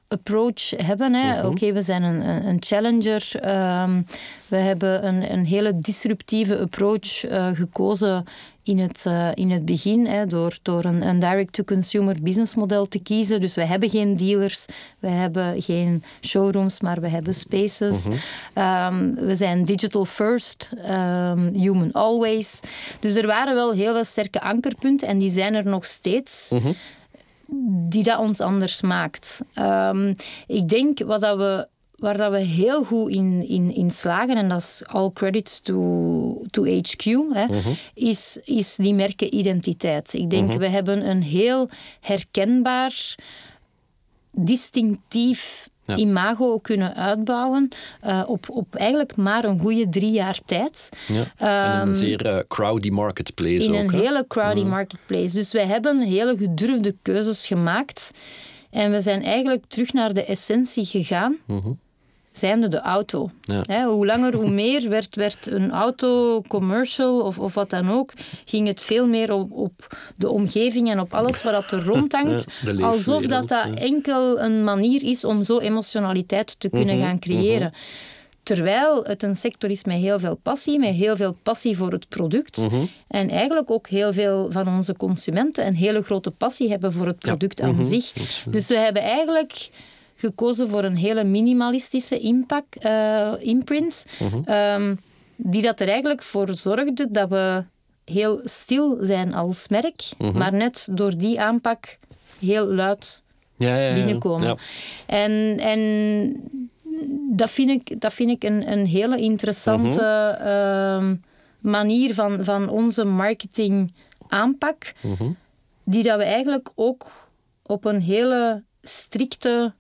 [0.08, 1.14] approach hebben.
[1.14, 1.48] Hè.
[1.48, 3.30] Oké, we zijn een, een, een challenger.
[3.40, 4.02] Ehm,
[4.48, 8.24] we hebben een, een hele disruptieve approach eh, gekozen
[8.68, 13.40] in het, uh, in het begin, hè, door, door een, een direct-to-consumer businessmodel te kiezen.
[13.40, 14.66] Dus we hebben geen dealers,
[15.00, 18.08] we hebben geen showrooms, maar we hebben spaces.
[18.56, 22.60] um, we zijn digital first, um, human always.
[23.00, 26.54] Dus er waren wel hele sterke ankerpunten en die zijn er nog steeds.
[27.90, 29.42] Die dat ons anders maakt.
[29.60, 30.16] Um,
[30.48, 34.50] ik denk wat dat we waar dat we heel goed in, in, in slagen, en
[34.50, 37.46] dat is all credits to, to HQ, hè,
[37.94, 40.14] is, is die merkenidentiteit.
[40.14, 41.70] Ik denk, we hebben een heel
[42.02, 43.16] herkenbaar,
[44.32, 45.96] distinctief Ja.
[45.96, 47.70] imago kunnen uitbouwen
[48.06, 50.90] uh, op, op eigenlijk maar een goede drie jaar tijd.
[51.08, 51.82] Ja.
[51.82, 53.78] en een zeer uh, crowdy marketplace In ook.
[53.78, 55.34] een hele crowdy marketplace.
[55.36, 58.12] Dus wij hebben hele gedurfde keuzes gemaakt.
[58.70, 61.38] En we zijn eigenlijk terug naar de essentie gegaan.
[62.38, 63.30] Zijnde de auto.
[63.42, 63.64] Ja.
[63.66, 68.14] Hè, hoe langer, hoe meer werd, werd een auto commercial of, of wat dan ook,
[68.46, 72.46] ging het veel meer op, op de omgeving en op alles wat dat er rondhangt.
[72.78, 77.74] Ja, alsof dat, dat enkel een manier is om zo emotionaliteit te kunnen gaan creëren.
[78.44, 82.10] Terwijl het een sector is met heel veel passie, met heel veel passie voor het
[82.10, 82.68] product.
[83.08, 87.20] En eigenlijk ook heel veel van onze consumenten een hele grote passie hebben voor het
[87.20, 88.12] product aan zich.
[88.50, 89.70] Dus we hebben eigenlijk
[90.18, 94.06] gekozen voor een hele minimalistische impact, eh, imprint.
[94.46, 94.96] ehm,
[95.36, 97.64] die dat er eigenlijk voor zorgde dat we
[98.06, 100.04] heel stil zijn als merk,
[100.34, 101.98] maar net door die aanpak
[102.40, 103.24] heel luid
[103.58, 103.94] ja, ja, ja.
[103.94, 104.58] binnenkomen.
[105.06, 105.82] En, en
[107.32, 110.02] dat vind ik, dat vind ik een, een hele interessante
[110.42, 111.16] ehm,
[111.60, 113.94] manier van, van onze marketing
[114.28, 114.94] aanpak,
[115.84, 117.06] die dat we eigenlijk ook
[117.64, 119.74] op een hele strikte,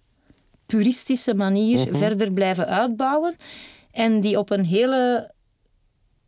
[0.67, 3.35] puristische manier verder blijven uitbouwen.
[3.91, 5.31] En die op een hele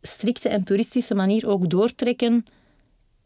[0.02, 2.46] strikte en puristische manier ook doortrekken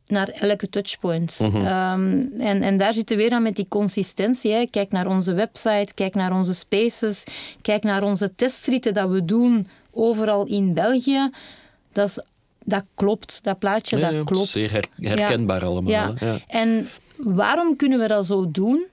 [0.07, 1.39] naar elke touchpoint.
[1.41, 4.53] Ehm, en, en daar zitten we weer aan met die consistentie.
[4.53, 4.67] Hè.
[4.71, 7.25] Kijk naar onze website, kijk naar onze spaces,
[7.63, 11.31] kijk naar onze testritten dat we doen overal in België.
[11.93, 12.19] Dat, is,
[12.65, 14.47] dat klopt, dat plaatje, Ja, dat klopt.
[14.49, 15.93] Zeer her- herkenbaar allemaal.
[15.93, 16.39] Ja.
[16.47, 18.87] En waarom kunnen we dat zo doen?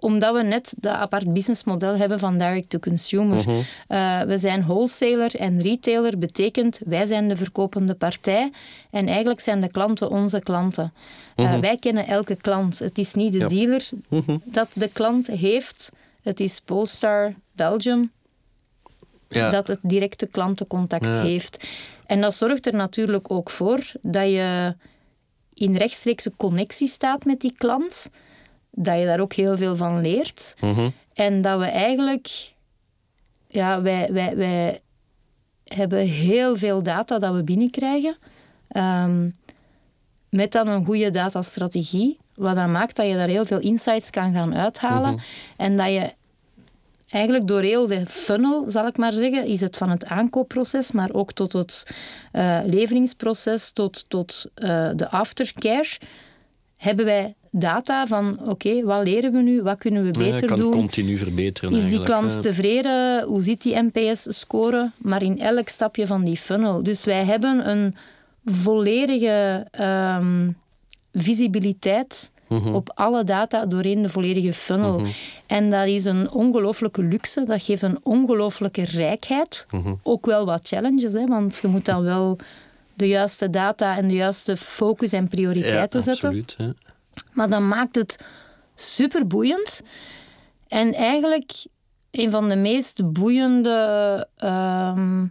[0.00, 3.36] Omdat we net dat apart businessmodel hebben van direct-to-consumer.
[3.36, 3.50] Mhm.
[3.88, 8.50] Uh, we zijn wholesaler en retailer, betekent wij zijn de verkopende partij
[8.90, 10.92] en eigenlijk zijn de klanten onze klanten.
[11.36, 12.78] Uh, wij kennen elke klant.
[12.78, 13.54] Het is niet de Mhm.
[13.54, 13.66] Ja.
[14.08, 14.24] Mhm.
[14.26, 15.92] dealer dat de klant heeft.
[16.22, 18.10] Het is Polestar Belgium
[19.28, 19.50] Ja.
[19.50, 21.22] dat het directe klantencontact Ja.
[21.22, 21.64] heeft.
[22.06, 24.74] En dat zorgt er natuurlijk ook voor dat je
[25.54, 28.10] in rechtstreekse connectie staat met die klant,
[28.70, 30.54] dat je daar ook heel veel van leert.
[30.60, 30.88] Mhm.
[31.14, 32.52] En dat we eigenlijk,
[33.46, 34.80] ja, wij, wij, wij
[35.64, 38.16] hebben heel veel data dat we binnenkrijgen.
[38.68, 39.28] Ehm,
[40.28, 44.32] met dan een goede datastrategie, wat dan maakt dat je daar heel veel insights kan
[44.32, 45.20] gaan uithalen.
[45.56, 46.12] En dat je
[47.10, 51.12] eigenlijk door heel de funnel, zal ik maar zeggen, is het van het aankoopproces, maar
[51.12, 51.96] ook tot het
[52.32, 55.98] eh, leveringsproces, tot, tot eh, de aftercare,
[56.76, 60.56] hebben wij data van, oké, wat leren we nu, wat kunnen we Ja, beter kan
[60.56, 60.72] doen?
[60.72, 61.72] continu verbeteren.
[61.72, 62.40] Is die klant ja.
[62.40, 63.22] tevreden?
[63.24, 64.90] Hoe zit die NPS-score?
[64.96, 66.82] Maar in elk stapje van die funnel.
[66.82, 67.96] Dus wij hebben een
[68.44, 70.50] volledige ehm,
[71.12, 72.74] visibiliteit Mhm.
[72.74, 75.02] op alle data doorheen de volledige funnel.
[75.46, 77.44] En dat is een ongelooflijke luxe.
[77.44, 79.66] Dat geeft een ongelooflijke rijkheid.
[79.70, 79.94] Mhm.
[80.02, 82.38] Ook wel wat challenges, hè, want je moet dan wel
[82.94, 86.24] de juiste data en de juiste focus en Ja, prioriteiten zetten.
[86.28, 86.54] absoluut.
[86.58, 86.72] Ja.
[87.32, 88.24] Maar dat maakt het
[88.74, 89.80] super boeiend.
[90.68, 91.52] En eigenlijk
[92.10, 95.26] een van de meest boeiende ehm,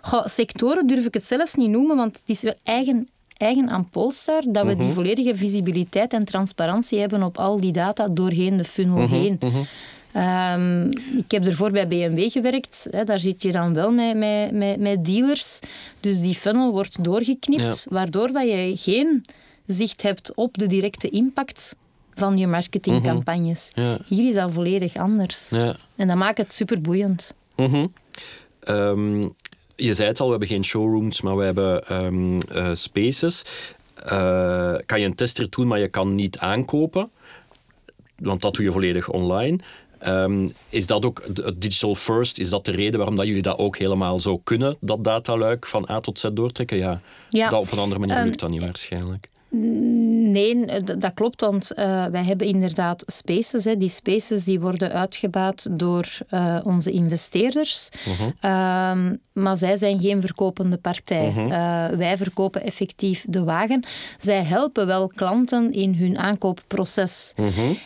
[0.00, 3.88] goh, sectoren durf ik het zelfs niet noemen, want het is wel eigen, eigen aan
[3.90, 8.64] Polestar dat we die volledige visibiliteit en transparantie hebben op al die data doorheen de
[8.64, 9.38] funnel heen.
[10.12, 12.86] Ehm, ik heb ervoor bij BMW gewerkt.
[12.90, 15.58] Hè, daar zit je dan wel met, met, met, met dealers.
[16.00, 19.24] Dus die funnel wordt doorgeknipt, waardoor dat je geen
[19.66, 21.76] zicht hebt op de directe impact
[22.14, 23.70] van je marketingcampagnes.
[23.74, 23.98] Ja.
[24.06, 25.50] Hier is dat volledig anders.
[25.50, 25.76] Ja.
[25.96, 27.34] En dat maakt het super boeiend.
[27.56, 27.86] Mhm.
[28.60, 29.20] Ehm,
[29.76, 33.44] je zei het al, we hebben geen showrooms, maar we hebben ehm, eh, spaces.
[34.04, 37.10] Eh, kan je een tester doen, maar je kan niet aankopen.
[38.18, 39.58] Want dat doe je volledig online.
[39.98, 42.38] Ehm, is dat ook het digital first?
[42.38, 45.88] Is dat de reden waarom dat jullie dat ook helemaal zo kunnen, dat dataluik van
[45.90, 46.76] A tot Z doortrekken?
[46.76, 47.48] Ja, Ja.
[47.48, 49.28] dat op een andere manier lukt dat niet waarschijnlijk.
[49.54, 53.64] Nee, eh, dat klopt, want eh, wij hebben inderdaad spaces.
[53.64, 53.76] Hè.
[53.76, 57.88] Die spaces die worden uitgebaat door eh, onze investeerders.
[58.40, 61.32] Ehm, maar zij zijn geen verkopende partij.
[61.36, 63.82] Eh, wij verkopen effectief de wagen.
[64.18, 67.34] Zij helpen wel klanten in hun aankoopproces.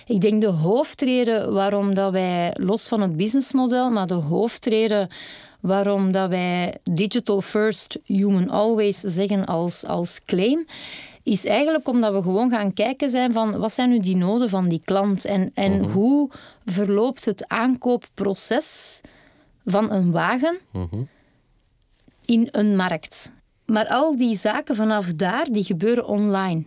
[0.07, 5.09] Ik denk de hoofdreden waarom dat wij, los van het businessmodel, maar de hoofdreden
[5.61, 10.67] waarom dat wij digital first, human always zeggen als, als claim,
[11.29, 14.69] is eigenlijk omdat we gewoon gaan kijken zijn van wat zijn nu die noden van
[14.69, 16.31] die klant en, en hoe
[16.65, 19.01] verloopt het aankoopproces
[19.65, 20.59] van een wagen
[22.25, 23.33] in een markt.
[23.67, 26.65] Maar al die zaken vanaf daar, die gebeuren online.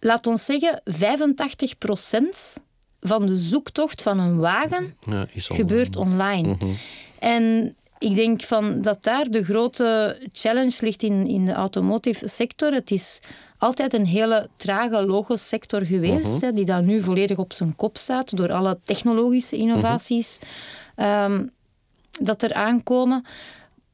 [0.00, 2.62] Laat ons zeggen, 85%
[3.00, 5.30] van de zoektocht van een wagen Ja, online.
[5.36, 6.56] gebeurt online.
[7.18, 12.72] En ik denk van dat daar de grote challenge ligt in, in de automotive sector.
[12.72, 13.20] Het is
[13.58, 18.36] altijd een hele trage logosector geweest, hè, die dan nu volledig op zijn kop staat
[18.36, 20.38] door alle technologische innovaties
[20.96, 21.46] ehm,
[22.20, 23.24] dat er aankomen.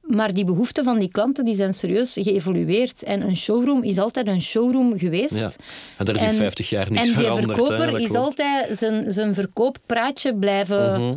[0.01, 3.03] Maar die behoeften van die klanten die zijn serieus geëvolueerd.
[3.03, 5.39] En een showroom is altijd een showroom geweest.
[5.41, 5.51] Ja.
[5.97, 7.59] En daar is in 50 jaar niks en die veranderd.
[7.59, 11.15] hè, verkoper is altijd zijn, zijn verkooppraatje blijven Mhm.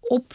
[0.00, 0.34] op,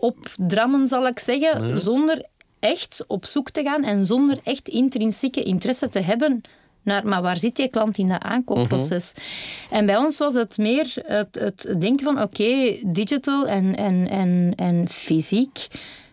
[0.00, 2.24] opdrammen, zal ik zeggen, zonder
[2.58, 6.40] echt op zoek te gaan en zonder echt intrinsieke interesse te hebben
[6.82, 9.12] naar, maar waar zit die klant in dat aankoopproces?
[9.14, 9.74] Mhm.
[9.74, 14.52] En bij ons was het meer het, het denken van, oké, digital en, en, en,
[14.56, 15.66] en fysiek,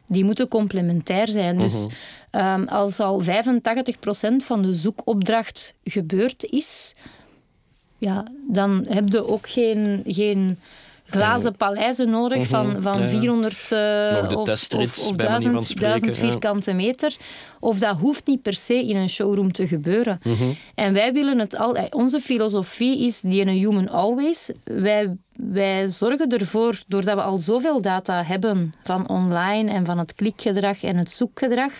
[0.08, 1.58] die moeten complementair zijn.
[1.58, 1.88] Dus Mhm.
[2.32, 6.96] ehm, als al 85% van de zoekopdracht gebeurd is,
[7.98, 10.60] ja, dan heb je ook geen, geen
[11.06, 13.02] glazen paleizen nodig van, van Mhm.
[13.02, 13.20] Ja, ja.
[13.20, 16.14] 400 eh, of, of, of bij manier van 1000, 1000 spreken, ja.
[16.14, 17.16] vierkante meter.
[17.60, 20.20] Of dat hoeft niet per se in een showroom te gebeuren.
[20.24, 20.44] Mhm.
[20.76, 21.76] En wij willen het al...
[21.76, 24.50] eh, Onze filosofie is die een human always.
[24.64, 30.14] Wij, wij zorgen ervoor, doordat we al zoveel data hebben van online en van het
[30.16, 31.72] klikgedrag en het zoekgedrag,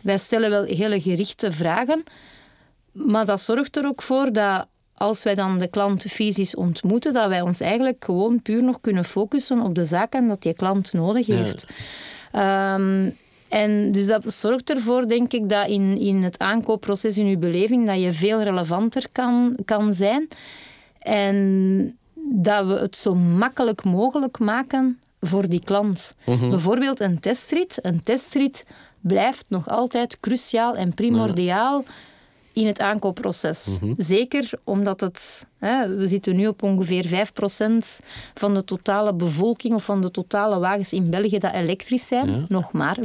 [0.00, 2.02] wij stellen wel hele gerichte vragen.
[2.92, 4.66] Maar dat zorgt er ook voor dat
[4.98, 9.04] als wij dan de klant fysisch ontmoeten, dat wij ons eigenlijk gewoon puur nog kunnen
[9.04, 11.66] focussen op de zaken dat die klant nodig heeft.
[12.32, 13.10] Ehm,
[13.48, 17.86] en dus dat zorgt ervoor, denk ik, dat in, in het aankoopproces, in uw beleving,
[17.86, 20.28] dat je veel relevanter kan, kan zijn.
[20.98, 21.96] En
[22.30, 26.14] dat we het zo makkelijk mogelijk maken voor die klant.
[26.24, 27.78] Bijvoorbeeld een testrit.
[27.82, 28.64] Een testrit
[29.00, 31.84] blijft nog altijd cruciaal en primordiaal
[32.60, 33.78] in het aankoopproces.
[33.96, 35.46] Zeker omdat het...
[35.58, 40.58] Hè, we zitten nu op ongeveer 5% van de totale bevolking of van de totale
[40.58, 42.44] wagens in België dat elektrisch zijn.
[42.48, 43.04] Nog maar 5%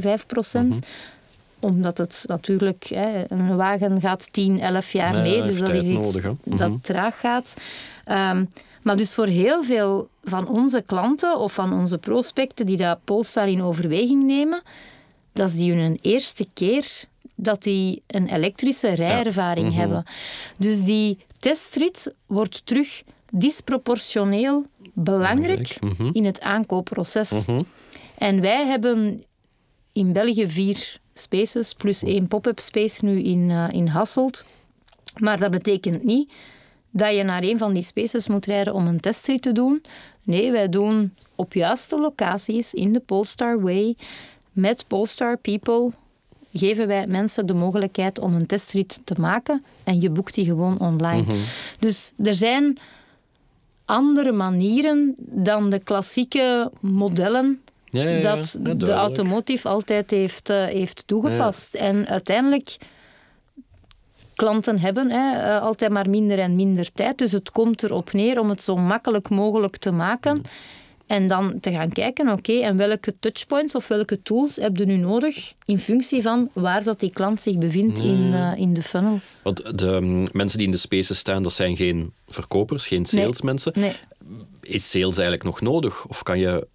[1.60, 5.44] omdat het natuurlijk, hè, een wagen gaat 10, 11 jaar Ja, mee.
[5.44, 6.32] Dus dat is iets nodig, hè.
[6.44, 6.58] Mhm.
[6.58, 7.56] dat traag gaat.
[8.06, 8.46] Ehm,
[8.82, 13.48] maar dus voor heel veel van onze klanten of van onze prospecten die dat Polestar
[13.48, 14.62] in overweging nemen,
[15.34, 16.86] dat is die hun eerste keer
[17.44, 19.78] dat die een elektrische rijervaring Mhm.
[19.80, 20.04] hebben.
[20.58, 26.10] Dus die testrit wordt terug disproportioneel belangrijk Mhm.
[26.12, 27.46] in het aankoopproces.
[28.18, 29.24] En wij hebben
[29.92, 34.46] in België vier spaces, plus één pop-up space nu in, eh, in Hasselt.
[35.20, 36.32] Maar dat betekent niet
[36.92, 39.84] dat je naar een van die spaces moet rijden om een testrit te doen.
[40.24, 43.96] Nee, wij doen op juiste locaties in de Polestar Way
[44.52, 45.92] met Polestar People
[46.54, 50.80] geven wij mensen de mogelijkheid om een testrit te maken en je boekt die gewoon
[50.80, 51.24] online.
[51.80, 52.78] Dus er zijn
[53.86, 58.22] andere manieren dan de klassieke modellen Ja, ja, ja.
[58.22, 61.74] dat de automotive altijd heeft, eh, heeft toegepast.
[61.74, 62.78] En uiteindelijk,
[64.36, 67.18] klanten hebben hè, eh, altijd maar minder en minder tijd.
[67.18, 70.42] Dus het komt erop neer om het zo makkelijk mogelijk te maken.
[71.14, 74.96] En dan te gaan kijken, oké, en welke touchpoints of welke tools heb je nu
[74.96, 79.20] nodig in functie van waar dat die klant zich bevindt in, eh, in de funnel.
[79.44, 83.72] Want de mm, mensen die in de spaces staan, dat zijn geen verkopers, geen salesmensen.
[83.76, 83.92] Nee.
[84.62, 86.06] Is sales eigenlijk nog nodig?
[86.08, 86.68] Of kan je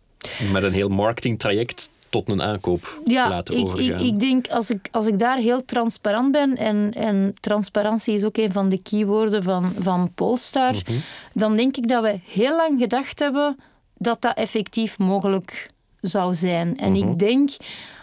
[0.52, 4.04] met een heel marketingtraject tot een aankoop Ja, laten ik, ik, overgaan?
[4.04, 8.36] ik denk als ik, als ik daar heel transparant ben, en, en transparantie is ook
[8.36, 10.98] een van de keywoorden van, van Polestar, Mhm.
[11.32, 13.56] dan denk ik dat we heel lang gedacht hebben
[13.98, 16.78] dat dat effectief mogelijk zou zijn.
[16.78, 17.08] En Mhm.
[17.08, 17.50] ik denk,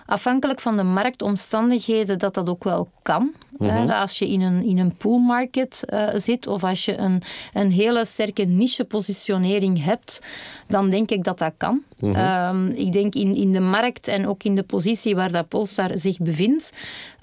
[0.06, 3.32] afhankelijk van de marktomstandigheden dat dat ook wel kan.
[3.58, 7.22] Mm als je in een, in een poolmarket uh, zit of als je een,
[7.54, 10.20] een hele sterke niche-positionering hebt,
[10.68, 11.84] dan denk ik dat dat kan.
[12.00, 12.16] Mhm.
[12.16, 15.98] Ehm, ik denk in, in de markt en ook in de positie waar dat Polestar
[15.98, 16.74] zich bevindt,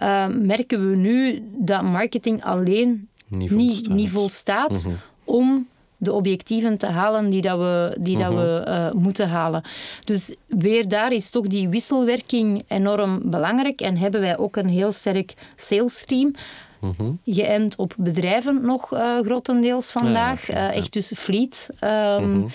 [0.00, 4.86] uh, merken we nu dat marketing alleen niet volstaat, niet volstaat
[5.24, 5.66] om
[6.02, 9.62] de objectieven te halen die, dat we, die dat we uh, moeten halen.
[10.04, 14.92] Dus weer daar is toch die wisselwerking enorm belangrijk en hebben wij ook een heel
[14.92, 16.34] sterk sales team.
[16.80, 20.46] Mm Geënt op bedrijven nog uh, grotendeels vandaag.
[20.46, 21.68] Ja, uh, echt dus fleet.
[21.80, 22.46] Um,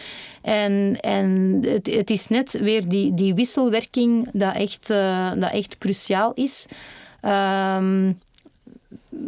[0.41, 5.77] En, en het, het, is net weer die, die wisselwerking dat echt, uh, dat echt
[5.77, 6.65] cruciaal is.
[7.21, 8.19] Um,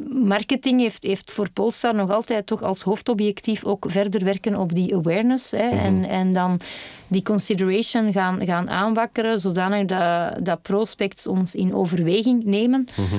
[0.10, 4.96] marketing heeft, heeft voor Polestar nog altijd toch als hoofdobjectief ook verder werken op die
[4.96, 5.52] awareness.
[5.52, 6.10] Hè, en, mhm.
[6.10, 6.60] en dan
[7.08, 12.88] die consideration gaan, gaan aanwakkeren, zodanig dat, dat prospects ons in overweging nemen.
[12.96, 13.16] Mhm.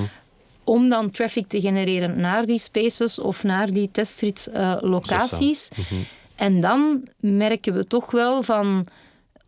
[0.63, 5.69] Om dan traffic te genereren naar die spaces of naar die testrit uh, locaties.
[5.75, 6.01] Mhm.
[6.35, 8.85] En dan merken we toch wel van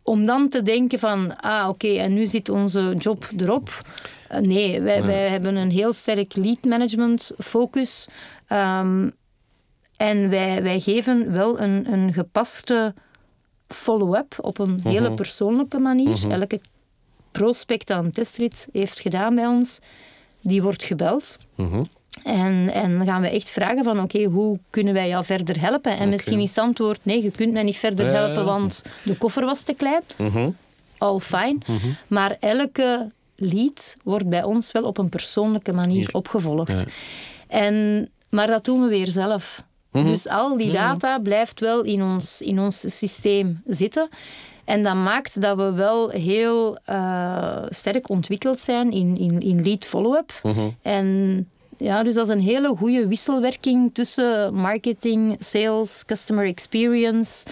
[0.04, 3.68] om dan te denken van, ah oké, en nu zit onze job erop.
[4.28, 8.08] Eh, nee, wij, wij hebben een heel sterk lead management focus.
[8.48, 9.12] Um,
[9.96, 12.94] en wij, wij geven wel een, een gepaste
[13.68, 15.14] follow-up op een hele mhm.
[15.14, 16.08] persoonlijke manier.
[16.08, 16.30] Mhm.
[16.30, 16.60] Elke
[17.32, 19.80] prospect aan testrit heeft gedaan bij ons,
[20.40, 21.36] die wordt gebeld.
[21.54, 21.84] Mhm.
[22.24, 25.98] En, en dan gaan we echt vragen van oké, hoe kunnen wij jou verder helpen?
[25.98, 29.44] En misschien is het antwoord nee, je kunt mij niet verder helpen, want de koffer
[29.44, 30.02] was te klein.
[30.98, 31.58] All fine.
[32.08, 36.84] Maar elke lead wordt bij ons wel op een persoonlijke manier opgevolgd.
[37.48, 39.64] En, maar dat doen we weer zelf.
[39.92, 40.06] Mhm.
[40.06, 44.08] Dus al die data blijft wel in ons, in ons systeem zitten.
[44.64, 49.84] En dat maakt dat we wel heel uh, sterk ontwikkeld zijn in, in, in lead
[49.84, 50.32] follow-up.
[50.42, 50.68] Mhm.
[50.82, 57.46] En ja, dus dat is een hele goede wisselwerking tussen marketing, sales, customer experience.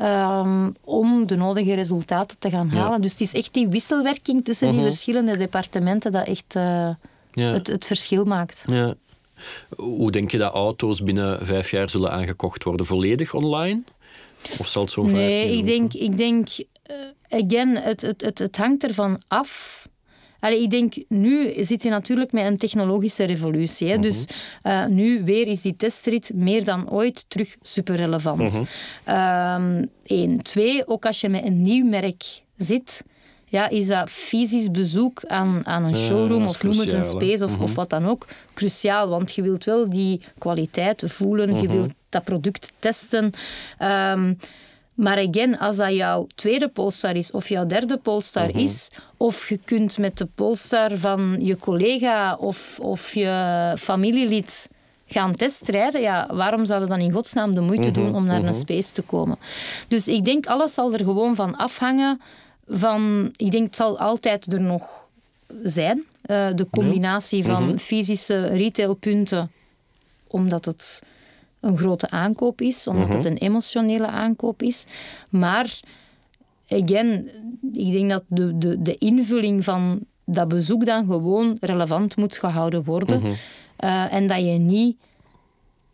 [0.00, 3.00] Um, om de nodige resultaten te gaan halen.
[3.00, 4.88] Dus het is echt die wisselwerking tussen die mhm.
[4.88, 6.62] verschillende departementen dat echt uh,
[7.32, 7.52] ja.
[7.52, 8.62] het, het verschil maakt.
[8.66, 8.94] Ja.
[9.76, 12.86] Hoe denk je dat auto's binnen vijf jaar zullen aangekocht worden?
[12.86, 13.82] Volledig online?
[14.58, 16.48] Of zal het zo Nee, ik denk, ik denk
[16.90, 19.87] uh, again, het, het, het, het hangt ervan af
[20.40, 23.88] Allee, ik denk, nu zit je natuurlijk met een technologische revolutie.
[23.88, 23.94] Hè?
[23.94, 24.02] Mhm.
[24.02, 24.26] Dus
[24.62, 28.38] uh, nu weer is die testrit meer dan ooit terug super relevant.
[28.52, 28.66] Mm
[29.04, 29.90] -hmm.
[30.04, 30.42] Eén.
[30.42, 32.24] Twee, ook als je met een nieuw merk
[32.56, 33.02] zit,
[33.48, 37.58] ja, is dat fysisch bezoek aan, aan een showroom of noem het een space of,
[37.58, 37.74] of mhm.
[37.74, 39.08] wat dan ook cruciaal.
[39.08, 41.72] Want je wilt wel die kwaliteit voelen, je mhm.
[41.72, 43.32] wilt dat product testen.
[43.82, 44.38] Um,
[44.98, 48.58] maar again, als dat jouw tweede Polestar is of jouw derde Polestar mhm.
[48.58, 54.68] is, of je kunt met de Polestar van je collega of, of je familielid
[55.06, 58.14] gaan testrijden, ja, waarom zouden dan in godsnaam de moeite doen mhm.
[58.14, 58.52] om naar een mhm.
[58.52, 59.38] space te komen?
[59.88, 62.20] Dus ik denk, alles zal er gewoon van afhangen.
[62.66, 65.08] Van, ik denk, het zal altijd er nog
[65.62, 66.04] zijn.
[66.30, 69.50] Uh, de combinatie van fysische retailpunten,
[70.26, 71.02] omdat het
[71.60, 73.26] een grote aankoop is, omdat het mhm.
[73.26, 74.86] een emotionele aankoop is.
[75.28, 75.80] Maar,
[76.68, 77.30] again,
[77.72, 82.84] ik denk dat de, de, de invulling van dat bezoek dan gewoon relevant moet gehouden
[82.84, 83.22] worden.
[83.76, 84.96] Eh, en dat je niet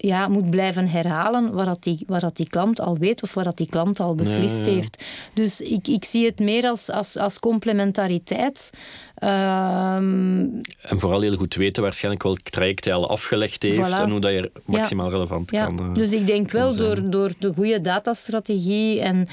[0.06, 3.44] ja, moet blijven herhalen waar, dat die, waar dat die klant al weet of waar
[3.44, 5.04] dat die klant al beslist heeft.
[5.32, 8.70] Dus ik, ik zie het meer als, als, als complementariteit.
[9.14, 10.40] Ehm,
[10.80, 14.32] en vooral heel goed weten waarschijnlijk welk traject hij al afgelegd heeft en hoe dat
[14.32, 19.28] je maximaal relevant kan uh, Dus ik denk wel door, door de goede datastrategie en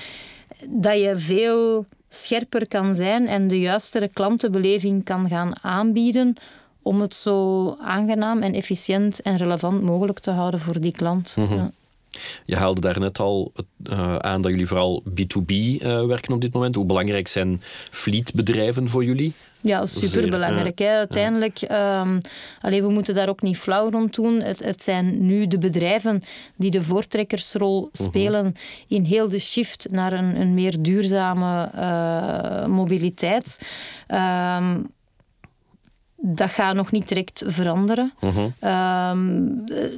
[0.67, 6.37] dat je veel scherper kan zijn en de juistere klantenbeleving kan gaan aanbieden
[6.81, 11.33] om het zo aangenaam en efficiënt en relevant mogelijk te houden voor die klant.
[11.35, 11.53] Mhm.
[11.53, 11.71] ja.
[12.45, 13.51] Je haalde daarnet al
[13.83, 16.75] uh, aan dat jullie vooral B2B uh, eh, werken op dit moment.
[16.75, 19.33] Hoe belangrijk zijn fleetbedrijven voor jullie?
[19.61, 20.79] Ja, superbelangrijk.
[20.79, 20.87] Hè.
[20.87, 22.21] Uiteindelijk, um,
[22.61, 24.41] we moeten daar ook niet flauw rond doen.
[24.41, 26.21] Het, het, zijn nu de bedrijven
[26.55, 28.03] die de voortrekkersrol mhm.
[28.03, 28.53] spelen
[28.87, 31.69] in heel de shift naar een, een meer duurzame
[32.67, 33.57] mobiliteit.
[34.07, 34.89] Um,
[36.21, 38.13] dat gaat nog niet direct veranderen.
[38.19, 38.47] Mhm.
[38.59, 39.43] Ehm,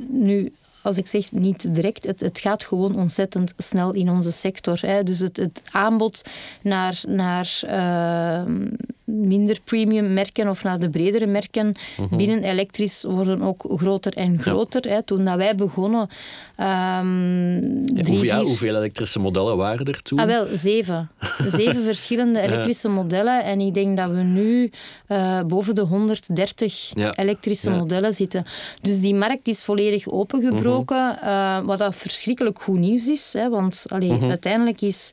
[0.08, 4.80] nu, als ik zeg niet direct, het, het gaat gewoon ontzettend snel in onze sector.
[4.82, 5.04] Hè.
[5.04, 6.22] Dus het, het aanbod
[6.62, 8.68] naar, naar ehm,
[9.06, 12.18] minder premium merken of naar de bredere merken mhm.
[12.18, 14.82] binnen elektrisch worden ook groter en groter.
[14.90, 15.04] Hè.
[15.04, 16.10] Toen dat wij begonnen,
[16.60, 20.20] um, drie, Hoeveel, ja, vier- hoeveel elektrische modellen waren er toen?
[20.20, 21.12] Ah, wel, zeven.
[21.46, 23.44] Zeven verschillende elektrische modellen.
[23.44, 24.72] En ik denk dat we nu
[25.08, 27.16] eh, boven de 130 Ja.
[27.16, 28.46] elektrische modellen zitten.
[28.82, 31.08] Dus die markt is volledig opengebroken.
[31.20, 31.26] Mhm.
[31.28, 33.34] eh, wat dat verschrikkelijk goed nieuws is.
[33.34, 34.30] Hè, want allee, Mhm.
[34.30, 35.12] uiteindelijk is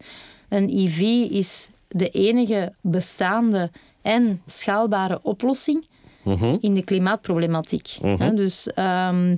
[0.49, 3.71] een EV is de enige bestaande
[4.03, 5.87] en schaalbare oplossing
[6.25, 6.57] Mhm.
[6.61, 7.89] in de klimaatproblematiek.
[8.03, 9.37] Hè, dus, ehm,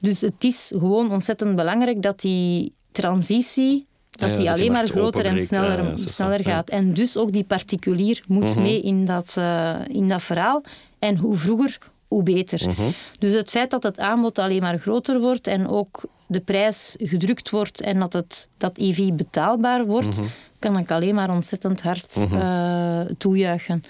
[0.00, 5.24] dus het is gewoon ontzettend belangrijk dat die transitie dat Ja, die alleen maar groter
[5.26, 6.68] en sneller, Ja, sneller gaat.
[6.70, 10.62] En dus ook die particulier moet mee in dat, eh, in dat verhaal.
[10.98, 12.74] En hoe vroeger, hoe beter.
[13.18, 17.50] Dus het feit dat het aanbod alleen maar groter wordt en ook de prijs gedrukt
[17.50, 20.20] wordt en dat het, dat EV betaalbaar wordt,
[20.58, 23.82] kan ik alleen maar ontzettend hard eh, toejuichen.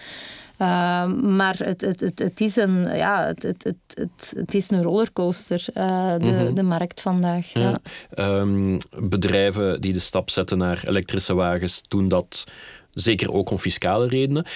[0.59, 4.83] Uh, maar het, het, het, het, is een, ja, het, het, het, het, is een
[4.83, 7.53] rollercoaster, uh, de, de markt vandaag.
[7.53, 7.61] Ja.
[7.61, 7.79] Ja.
[8.11, 12.45] Ehm, bedrijven die de stap zetten naar elektrische wagens doen dat
[12.91, 14.47] zeker ook om fiscale redenen.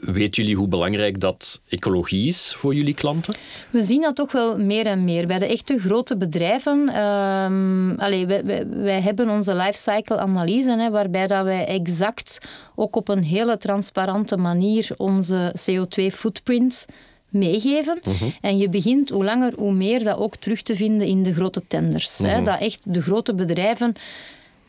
[0.00, 3.34] Weten jullie hoe belangrijk dat ecologie is voor jullie klanten?
[3.70, 5.26] We zien dat toch wel meer en meer.
[5.26, 10.90] Bij de echte grote bedrijven, um, allee, wij, wij, wij, hebben onze lifecycle analyse, hè,
[10.90, 12.38] waarbij dat wij exact
[12.74, 16.86] ook op een hele transparante manier onze CO2-footprint
[17.28, 17.98] meegeven.
[18.02, 18.10] Mhm.
[18.10, 18.30] Uh -huh.
[18.40, 21.62] En je begint hoe langer hoe meer dat ook terug te vinden in de grote
[21.66, 22.20] tenders.
[22.20, 22.36] Uh -huh.
[22.36, 23.94] hè, dat echt de grote bedrijven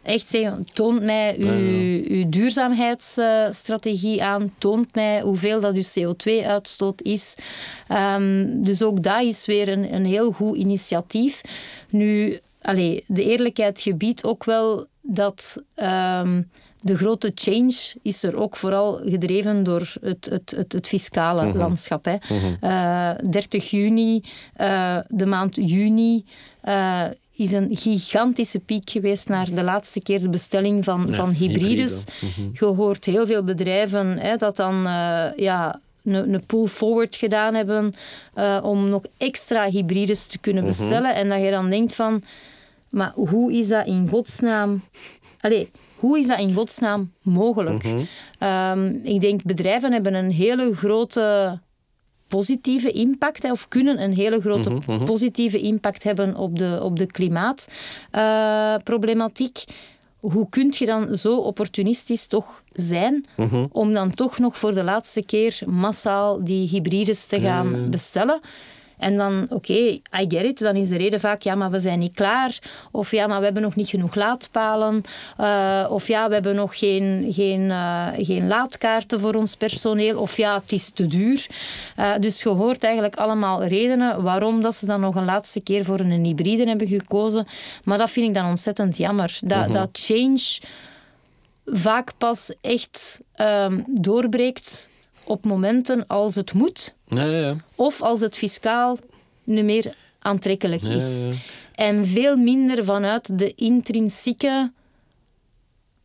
[0.03, 2.01] echt zeggen, toont mij uw, ja, ja.
[2.07, 7.37] uw duurzaamheidsstrategie aan, toont mij hoeveel dat uw CO2-uitstoot is.
[7.91, 11.41] Um, dus ook dat is weer een, een heel goed initiatief.
[11.89, 15.63] Nu, allez, de eerlijkheid gebiedt ook wel dat...
[15.75, 16.49] Um,
[16.81, 21.55] de grote change is er ook vooral gedreven door het, het, het, het fiscale -huh.
[21.55, 22.05] landschap.
[22.05, 22.13] Hè.
[22.13, 23.19] Uh -huh.
[23.21, 24.23] uh, 30 juni,
[24.57, 26.25] uh, de maand juni,
[26.63, 27.03] uh,
[27.35, 32.05] is een gigantische piek geweest naar de laatste keer de bestelling van, ja, van hybrides.
[32.19, 32.41] Hybride.
[32.41, 32.53] -huh.
[32.53, 37.53] Je hoort heel veel bedrijven hè, dat dan uh, ja, een, een pull forward gedaan
[37.53, 37.93] hebben
[38.35, 41.09] uh, om nog extra hybrides te kunnen bestellen.
[41.09, 41.17] Uh -huh.
[41.17, 42.23] En dat je dan denkt van,
[42.89, 44.81] maar hoe is dat in godsnaam...
[45.39, 47.83] Allee, hoe is dat in godsnaam mogelijk?
[47.83, 48.71] -huh.
[48.71, 51.59] um, ik denk bedrijven hebben een hele grote
[52.31, 55.03] positieve impact, of kunnen een hele grote uh -huh.
[55.03, 59.63] positieve impact hebben op de, op de klimaatproblematiek.
[60.19, 63.63] Hoe kun je dan zo opportunistisch toch zijn -huh.
[63.71, 68.41] om dan toch nog voor de laatste keer massaal die hybrides te gaan bestellen?
[69.01, 70.59] En dan, oké, okay, I get it.
[70.59, 72.59] Dan is de reden vaak, ja, maar we zijn niet klaar.
[72.91, 75.03] Of ja, maar we hebben nog niet genoeg laadpalen.
[75.39, 80.19] Uh, of ja, we hebben nog geen, geen, uh, geen laadkaarten voor ons personeel.
[80.19, 81.47] Of ja, het is te duur.
[81.99, 85.85] Uh, dus je hoort eigenlijk allemaal redenen waarom dat ze dan nog een laatste keer
[85.85, 87.47] voor een hybride hebben gekozen.
[87.83, 89.37] Maar dat vind ik dan ontzettend jammer.
[89.41, 89.73] Dat, -huh.
[89.73, 90.59] dat change
[91.65, 94.89] vaak pas echt um, doorbreekt
[95.31, 96.95] op momenten als het moet.
[97.07, 97.55] Ja.
[97.75, 98.97] Of als het fiscaal
[99.43, 101.25] niet meer aantrekkelijk is.
[101.75, 104.71] En veel minder vanuit de intrinsieke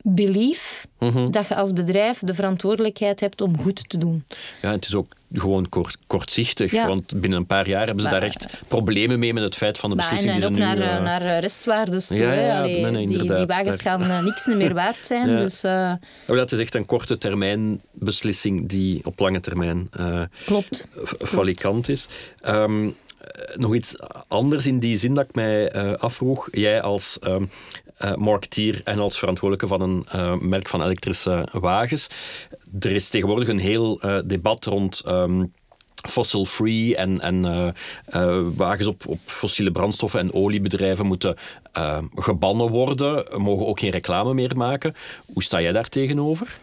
[0.02, 1.30] belief -huh.
[1.30, 4.24] dat je als bedrijf de verantwoordelijkheid hebt om goed te doen.
[4.62, 6.86] Ja, het is ook gewoon kort, kortzichtig, ja.
[6.86, 9.78] want binnen een paar jaar hebben ze maar, daar echt problemen mee met het feit
[9.78, 10.98] van de beslissing en, en die ook ze naar, nu...
[10.98, 11.02] Uh...
[11.02, 12.16] naar restwaardes toe.
[12.16, 15.28] Ja, ja, Allee, nee, nee, die, die wagens gaan uh, niks meer waard zijn.
[15.28, 15.36] ja.
[15.38, 15.92] dus, uh...
[16.26, 19.90] Dat is echt een korte termijn beslissing die op lange termijn
[20.44, 20.88] Klopt.
[21.18, 22.06] falikant is.
[22.46, 22.96] Um,
[23.54, 23.94] nog iets
[24.28, 26.48] anders in die zin dat ik mij afvroeg.
[26.52, 27.50] Jij als um,
[28.04, 32.06] uh, marketeer en als verantwoordelijke van een uh, merk van elektrische wagens.
[32.80, 35.02] Er is tegenwoordig een heel debat rond.
[35.08, 35.52] Um,
[36.08, 37.74] fossil-free en, en
[38.56, 41.36] wagens op, op fossiele brandstoffen en oliebedrijven moeten
[42.14, 44.94] gebannen worden, mogen ook geen reclame meer maken.
[45.32, 46.58] Hoe sta jij daar tegenover?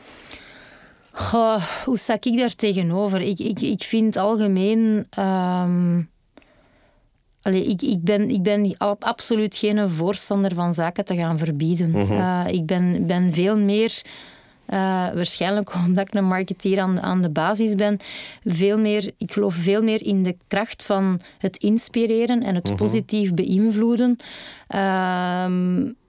[1.12, 3.22] Goh, hoe sta ik daar tegenover?
[3.22, 5.08] Ik, ik, ik vind algemeen...
[5.20, 6.12] Um
[7.44, 11.92] Allee, ik, ik, ben, ik ben absoluut geen voorstander van zaken te gaan verbieden.
[11.92, 12.10] -huh.
[12.10, 14.02] uh, ik ben, ben veel meer,
[14.70, 14.78] uh,
[15.14, 17.98] waarschijnlijk omdat ik een marketeer aan, aan de basis ben,
[18.46, 22.78] veel meer, ik geloof veel meer in de kracht van het inspireren en het -huh.
[22.78, 24.18] positief beïnvloeden.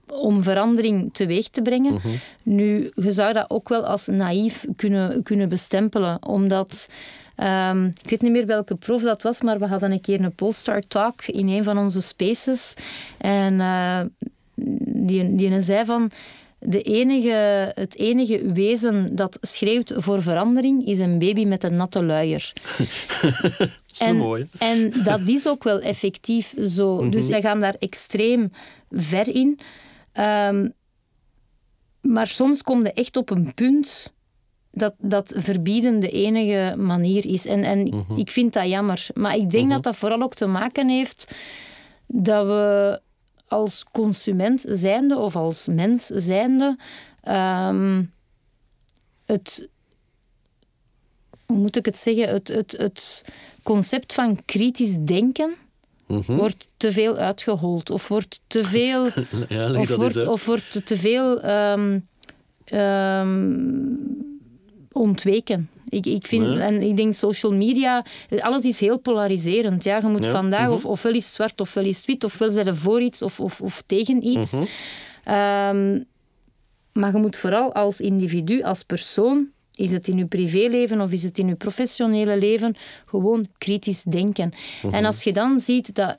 [0.07, 1.99] om verandering teweeg te brengen.
[2.01, 2.11] -huh.
[2.43, 6.87] Nu, je zou dat ook wel als naïef kunnen, kunnen bestempelen, omdat...
[7.37, 10.35] Um, ik weet niet meer welke proef dat was, maar we hadden een keer een
[10.35, 12.73] Polestar Talk in een van onze spaces.
[13.17, 14.01] En uh,
[14.85, 16.11] die, die zei van...
[16.59, 22.03] De enige, het enige wezen dat schreeuwt voor verandering is een baby met een natte
[22.03, 22.53] luier.
[23.21, 24.47] dat is en, mooi.
[24.57, 26.93] En dat is ook wel effectief zo.
[26.93, 27.09] Mm -hmm.
[27.09, 28.51] Dus wij gaan daar extreem
[28.91, 29.59] ver in.
[30.11, 30.69] Ehm,
[32.01, 34.13] maar soms kom je echt op een punt
[34.75, 37.45] dat, dat verbieden de enige manier is.
[37.45, 38.17] En, en Mhm.
[38.17, 39.07] ik vind dat jammer.
[39.13, 41.35] Maar ik denk dat dat vooral ook te maken heeft
[42.07, 42.99] dat we
[43.47, 46.77] als consument zijnde of als mens zijnde
[47.21, 48.03] ehm,
[49.25, 49.69] het...
[51.45, 52.27] Hoe moet ik het zeggen?
[52.27, 53.23] Het, het, het
[53.63, 55.53] concept van kritisch denken
[56.07, 56.35] Mhm.
[56.35, 57.89] wordt te veel uitgehold.
[57.89, 59.09] Of wordt te veel...
[59.49, 61.99] Ja, of, wordt, of wordt te veel ehm,
[62.65, 63.93] ehm,
[64.95, 65.69] ontweken.
[65.89, 68.05] Ik, ik, vind, en ik denk social media,
[68.39, 69.83] alles is heel polariserend.
[69.83, 70.73] Ja, je moet Ja, vandaag, mhm.
[70.73, 73.83] of, ofwel is zwart ofwel is wit, ofwel zijn er voor iets of, of, of
[73.85, 74.51] tegen iets.
[74.51, 74.63] Mhm.
[75.23, 76.01] Ehm,
[76.91, 81.23] maar je moet vooral als individu, als persoon, is het in je privéleven of is
[81.23, 82.75] het in je professionele leven,
[83.05, 84.51] gewoon kritisch denken.
[84.91, 86.17] En als je dan ziet dat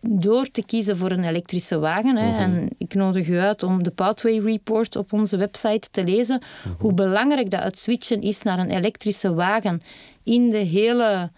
[0.00, 3.90] door te kiezen voor een elektrische wagen, hè, en ik nodig u uit om de
[3.90, 6.42] Pathway Report op onze website te lezen,
[6.78, 9.82] hoe belangrijk dat het switchen is naar een elektrische wagen
[10.22, 11.30] in de hele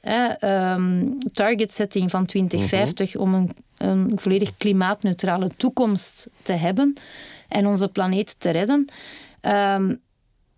[0.00, 6.96] hè, ehm, target setting van 2050 om een, een volledig klimaatneutrale toekomst te hebben
[7.48, 8.88] en onze planeet te redden.
[9.40, 9.94] Ehm,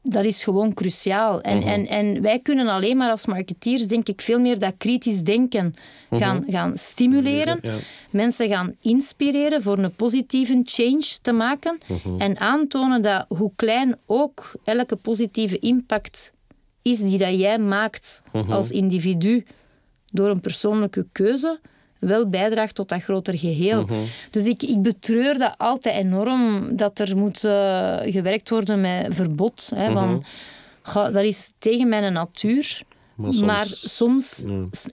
[0.03, 1.41] dat is gewoon cruciaal.
[1.41, 5.23] En, en, en wij kunnen alleen maar als marketeers, denk ik, veel meer dat kritisch
[5.23, 5.75] denken
[6.11, 7.59] gaan, gaan stimuleren.
[7.63, 7.75] Ja.
[8.11, 11.79] Mensen gaan inspireren voor een positieve change te maken.
[12.19, 16.33] En aantonen dat hoe klein ook elke positieve impact
[16.83, 19.45] is die dat jij maakt als individu
[20.13, 21.61] door een persoonlijke keuze,
[22.07, 23.87] wel bijdraagt tot dat groter geheel.
[24.31, 29.71] Dus ik, ik betreur dat altijd enorm, dat er moet eh, gewerkt worden met verbod.
[29.75, 30.25] Hè, van,
[30.83, 32.83] ga, dat is tegen mijn natuur.
[33.15, 34.45] Maar Maar soms-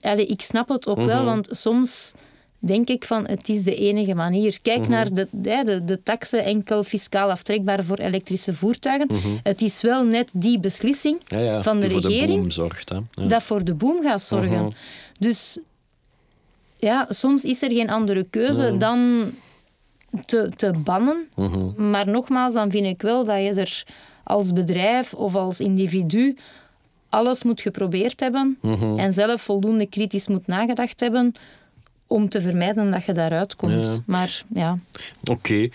[0.02, 0.12] Ja.
[0.12, 2.12] ik snap het ook wel, want soms
[2.58, 4.58] denk ik van het is de enige manier.
[4.62, 9.08] Kijk naar de, de, de, de taxen enkel fiscaal aftrekbaar voor elektrische voertuigen.
[9.42, 12.50] Het is wel net die beslissing Ja, ja, van de die voor regering de boom
[12.50, 12.88] zorgt.
[12.88, 12.98] Hè.
[13.12, 13.26] Ja.
[13.28, 14.60] dat voor de boom gaat zorgen.
[14.62, 14.70] Mhm.
[15.18, 15.58] Dus
[16.80, 19.30] ja, soms is er geen andere keuze dan
[20.26, 21.28] te, te bannen.
[21.36, 21.90] Mhm.
[21.90, 23.84] Maar nogmaals, dan vind ik wel dat je er
[24.24, 26.36] als bedrijf of als individu
[27.08, 28.98] alles moet geprobeerd hebben Mhm.
[28.98, 31.32] en zelf voldoende kritisch moet nagedacht hebben
[32.10, 33.86] om te vermijden dat je daaruit komt.
[33.86, 33.96] Ja.
[34.06, 34.78] Maar ja,
[35.24, 35.68] Oké.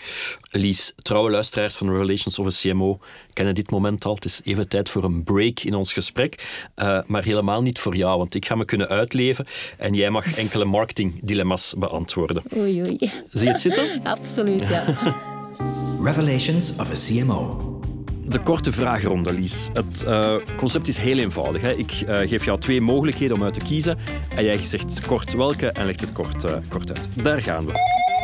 [0.50, 2.98] Lies, trouwe luisteraars van Revelations of a CMO
[3.32, 4.14] kennen dit moment al.
[4.14, 6.44] Het is even tijd voor een break in ons gesprek.
[6.74, 9.46] Eh, maar helemaal niet voor jou, want ik ga me kunnen uitleven
[9.78, 12.42] en jij mag enkele marketingdilemma's beantwoorden.
[12.56, 12.96] oei oei.
[13.30, 14.02] Zie je het zitten?
[14.04, 14.84] Absoluut, ja.
[16.08, 17.75] Revelations of a CMO.
[18.28, 19.68] De korte vragenronde, Lies.
[19.72, 21.62] Het eh, concept is heel eenvoudig.
[21.62, 21.72] Hè.
[21.72, 23.98] Ik eh, geef jou twee mogelijkheden om uit te kiezen.
[24.36, 27.08] En jij zegt kort welke en legt het kort, eh, kort uit.
[27.22, 27.72] Daar gaan we.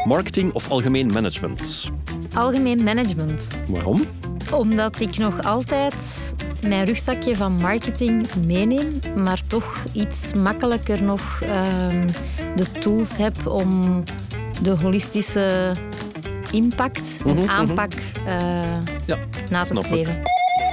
[0.05, 1.91] Marketing of algemeen management?
[2.35, 3.49] Algemeen management.
[3.69, 4.05] Waarom?
[4.53, 12.09] Omdat ik nog altijd mijn rugzakje van marketing meeneem, maar toch iets makkelijker nog ehm,
[12.57, 14.03] de tools heb om
[14.63, 15.73] de holistische
[16.53, 17.93] impact en Mhm, aanpak
[18.27, 18.35] eh,
[19.07, 19.19] Ja,
[19.51, 20.23] na te streven.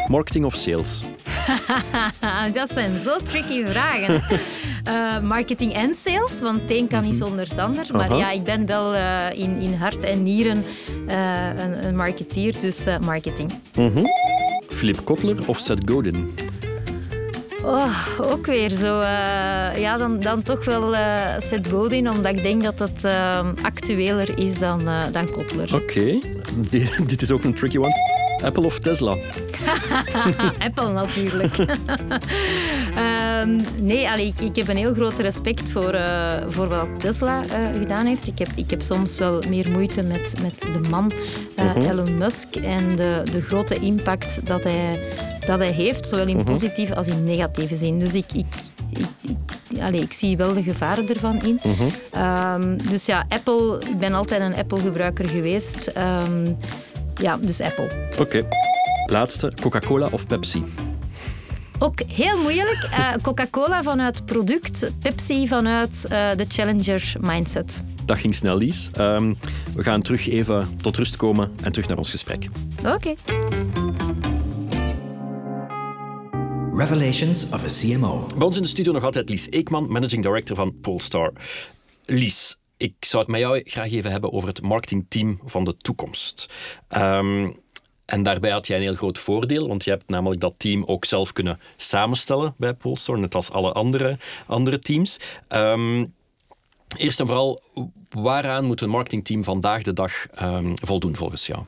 [0.07, 1.01] Marketing of sales?
[2.53, 4.21] Dat zijn zo tricky vragen.
[4.83, 7.85] Eh, marketing en sales, want het een kan niet zonder het ander.
[7.91, 8.11] Maar Mhm.
[8.13, 8.19] Aha.
[8.19, 10.63] ja, ik ben wel eh, in, in hart en nieren
[11.07, 13.51] een, een marketeer, dus marketing.
[14.69, 16.35] Philip Kotler of Seth Godin?
[17.63, 18.99] Oh, ook weer zo.
[18.99, 23.47] eh, ja, dan, dan toch wel eh Seth Godin, omdat ik denk dat het eh,
[23.61, 25.75] actueler is dan, dan Kotler.
[25.75, 26.19] Oké.
[26.55, 27.93] Di- Dit is ook een tricky one.
[28.43, 29.15] Apple of Tesla?
[30.67, 31.55] Apple natuurlijk.
[32.95, 37.41] Ehm, nee, allee, ik, ik heb een heel groot respect voor, eh, voor wat Tesla
[37.43, 38.27] eh, gedaan heeft.
[38.27, 41.11] Ik heb, ik heb soms wel meer moeite met, met de man
[41.55, 44.99] eh, Elon Musk en de, de grote impact dat hij,
[45.45, 47.99] dat hij heeft, zowel in positieve als in negatieve zin.
[47.99, 48.45] Dus ik, ik,
[48.89, 51.59] ik, ik, allee, ik zie wel de gevaren ervan in.
[52.11, 55.87] Ehm, dus ja, Apple, ik ben altijd een Apple-gebruiker geweest.
[55.87, 56.51] Ehm,
[57.19, 58.07] ja, dus Apple.
[58.19, 58.47] Oké.
[59.05, 60.63] Laatste, Coca-Cola of Pepsi?
[61.79, 62.87] Ook heel moeilijk.
[62.91, 67.83] Eh, Coca-Cola vanuit product, Pepsi vanuit eh, de challenger mindset.
[68.05, 68.89] Dat ging snel, Lies.
[68.93, 69.33] Ehm,
[69.75, 72.45] we gaan terug even tot rust komen en terug naar ons gesprek.
[72.85, 73.13] Oké.
[76.73, 78.27] Revelations of a CMO.
[78.37, 81.33] Bij ons in de studio nog altijd Lies Eekman, managing director van Polestar.
[82.05, 86.53] Lies, ik zou het met jou graag even hebben over het marketingteam van de toekomst.
[86.87, 87.49] Ehm,
[88.05, 91.05] en daarbij had jij een heel groot voordeel, want je hebt namelijk dat team ook
[91.05, 94.17] zelf kunnen samenstellen bij Polestar, net als alle andere,
[94.47, 95.19] andere teams.
[95.47, 96.05] Ehm,
[96.97, 97.61] Eerst en vooral,
[98.09, 101.63] waaraan moet een marketingteam vandaag de dag um, voldoen volgens jou?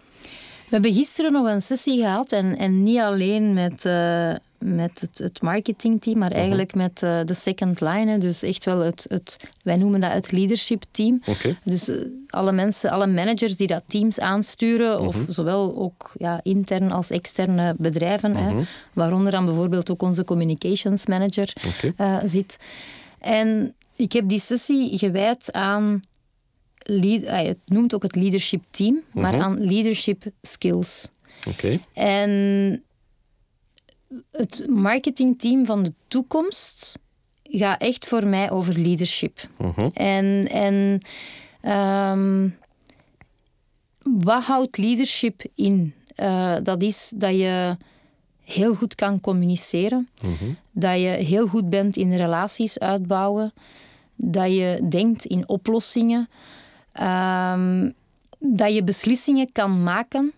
[0.72, 5.18] We hebben gisteren nog een sessie gehad en, en niet alleen met, uh, met het,
[5.18, 6.38] het marketingteam, maar mhm.
[6.38, 8.18] eigenlijk met uh, de second line.
[8.18, 11.22] Dus echt wel het, het, wij noemen dat het leadership team.
[11.26, 11.56] Okay.
[11.64, 15.32] Dus uh, alle mensen, alle managers die dat teams aansturen, of mhm.
[15.32, 18.64] zowel ook ja, intern als externe bedrijven, hè, mhm.
[18.94, 22.28] waaronder dan bijvoorbeeld ook onze communications manager okay.
[22.28, 22.58] zit.
[23.20, 26.02] En ik heb die sessie gewijd aan
[26.84, 29.42] lead, ah, het noemt ook het leadership team, maar mhm.
[29.42, 31.10] aan leadership skills.
[31.50, 31.80] Oké.
[31.94, 32.84] En
[34.32, 37.00] het marketingteam van de toekomst
[37.44, 39.40] gaat echt voor mij over leadership.
[39.58, 39.90] Mhm.
[39.94, 41.02] En, en
[41.62, 42.50] ehm,
[44.04, 45.94] wat houdt leadership in?
[46.18, 47.78] Uh, dat is dat je
[48.44, 50.52] heel goed kan communiceren, mhm.
[50.72, 53.54] dat je heel goed bent in relaties uitbouwen,
[54.16, 56.30] dat je denkt in oplossingen,
[56.92, 57.92] Ehm,
[58.40, 60.32] dat je beslissingen kan maken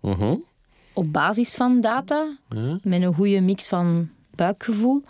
[0.00, 0.34] mhm.
[0.92, 2.36] op basis van data,
[2.82, 5.02] met een goede mix van buikgevoel.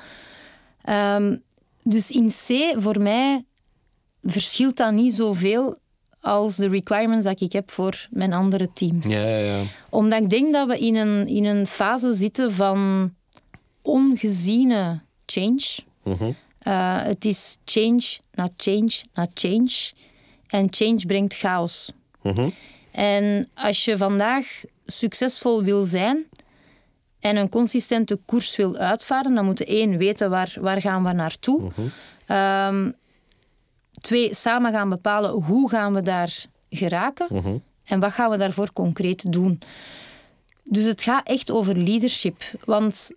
[0.88, 1.42] Um,
[1.82, 3.44] dus in C, voor mij,
[4.22, 5.78] verschilt dat niet zoveel
[6.20, 9.08] als de requirements dat ik heb voor mijn andere teams.
[9.08, 9.62] Ja, ja, ja.
[9.90, 13.12] Omdat ik denk dat we in een, in een fase zitten van
[13.82, 15.78] ongeziene change.
[16.02, 16.32] Mhm.
[16.68, 19.92] Uh, het is change na change na change.
[20.54, 21.92] En change brengt chaos.
[22.22, 22.48] Mhm.
[22.90, 24.46] En als je vandaag
[24.84, 26.24] succesvol wil zijn
[27.20, 31.70] en een consistente koers wil uitvaren, dan moeten één weten waar, waar gaan we naartoe.
[31.76, 32.94] Mm
[34.00, 37.56] twee, samen gaan bepalen hoe gaan we daar geraken mhm.
[37.84, 39.60] en wat gaan we daarvoor concreet doen.
[40.62, 42.42] Dus het gaat echt over leadership.
[42.64, 43.10] Want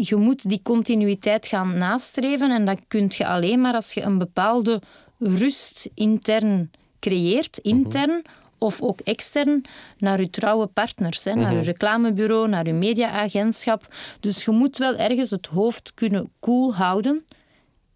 [0.00, 4.18] je moet die continuïteit gaan nastreven en dat kun je alleen maar als je een
[4.18, 4.82] bepaalde
[5.20, 8.22] rust intern creëert, intern
[8.58, 9.62] of ook extern,
[9.98, 11.66] naar uw trouwe partners, hè, naar uw mhm.
[11.66, 13.94] reclamebureau, naar uw mediaagentschap.
[14.20, 17.24] Dus je moet wel ergens het hoofd kunnen koel houden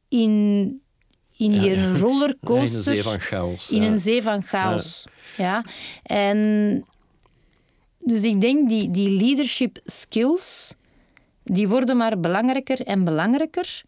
[0.09, 0.81] in,
[1.37, 2.93] in je rollercoaster.
[2.93, 3.71] in een zee van chaos.
[3.71, 5.05] In een zee van chaos.
[5.37, 5.65] Ja.
[6.03, 6.85] En
[7.99, 10.75] dus ik denk die, die leadership skills,
[11.43, 13.83] die worden maar belangrijker en belangrijker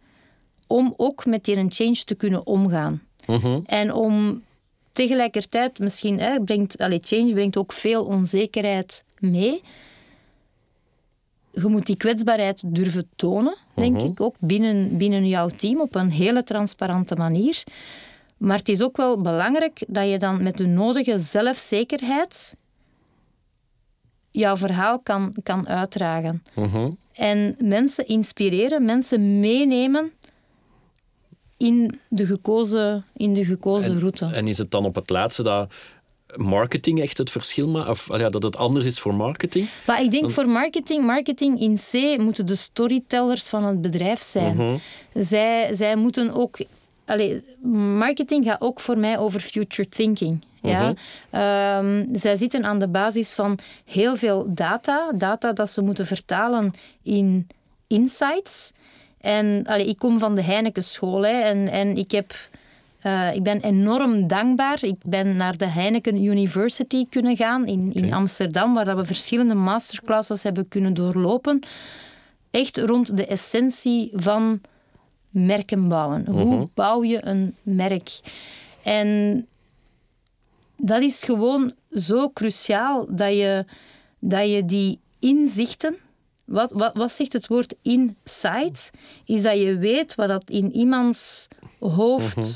[0.66, 3.05] om ook met die change te kunnen omgaan.
[3.26, 3.60] Mhm.
[3.66, 4.42] En om
[4.92, 9.62] tegelijkertijd misschien, hè, brengt, allez, change brengt ook veel onzekerheid mee.
[11.52, 14.06] Je moet die kwetsbaarheid durven tonen, denk mhm.
[14.06, 17.62] ik, ook binnen, binnen jouw team op een hele transparante manier.
[18.36, 22.56] Maar het is ook wel belangrijk dat je dan met de nodige zelfzekerheid
[24.30, 26.42] jouw verhaal kan, kan uitdragen.
[26.54, 26.90] Mhm.
[27.12, 30.12] En mensen inspireren, mensen meenemen
[31.56, 34.26] in de gekozen, in de gekozen en, route.
[34.26, 35.72] En is het dan op het laatste dat
[36.36, 37.88] marketing echt het verschil maakt?
[37.88, 39.68] Of ja, dat het anders is voor marketing?
[39.86, 44.56] Maar ik denk voor marketing, marketing in C moeten de storytellers van het bedrijf zijn.
[44.56, 44.76] Mhm.
[45.14, 46.58] zij, zij moeten ook...
[47.98, 50.44] Marketing gaat ook voor mij over future thinking.
[50.62, 50.82] Ja?
[50.82, 50.94] Mhm.
[51.30, 55.12] Ehm, zij zitten aan de basis van heel veel data.
[55.14, 57.46] Data dat ze moeten vertalen in
[57.86, 58.72] insights.
[59.26, 62.34] En allee, ik kom van de Heineken school hè, en, en ik, heb,
[63.06, 64.84] uh, ik ben enorm dankbaar.
[64.84, 69.54] Ik ben naar de Heineken University kunnen gaan in, in Amsterdam, waar dat we verschillende
[69.54, 71.60] masterclasses hebben kunnen doorlopen.
[72.50, 74.60] Echt rond de essentie van
[75.28, 76.26] merken bouwen.
[76.26, 76.64] Hoe mhm.
[76.74, 78.20] bouw je een merk?
[78.82, 79.46] En
[80.76, 83.64] dat is gewoon zo cruciaal dat je,
[84.18, 85.96] dat je die inzichten
[86.46, 88.90] wat, wat, wat zegt het woord insight?
[89.24, 91.48] Is dat je weet wat dat in iemands
[91.80, 92.48] hoofd mhm.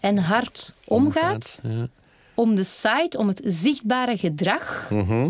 [0.00, 1.60] en hart omgaat.
[1.62, 1.88] ja.
[2.34, 5.28] Om de site, om het zichtbare gedrag mhm.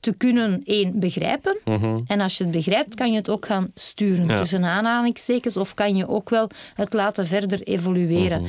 [0.00, 1.58] te kunnen, één, begrijpen.
[1.64, 2.00] Mhm.
[2.06, 5.56] En als je het begrijpt, kan je het ook gaan sturen tussen aanhalingstekens.
[5.56, 8.46] Of kan je ook wel het laten verder evolueren.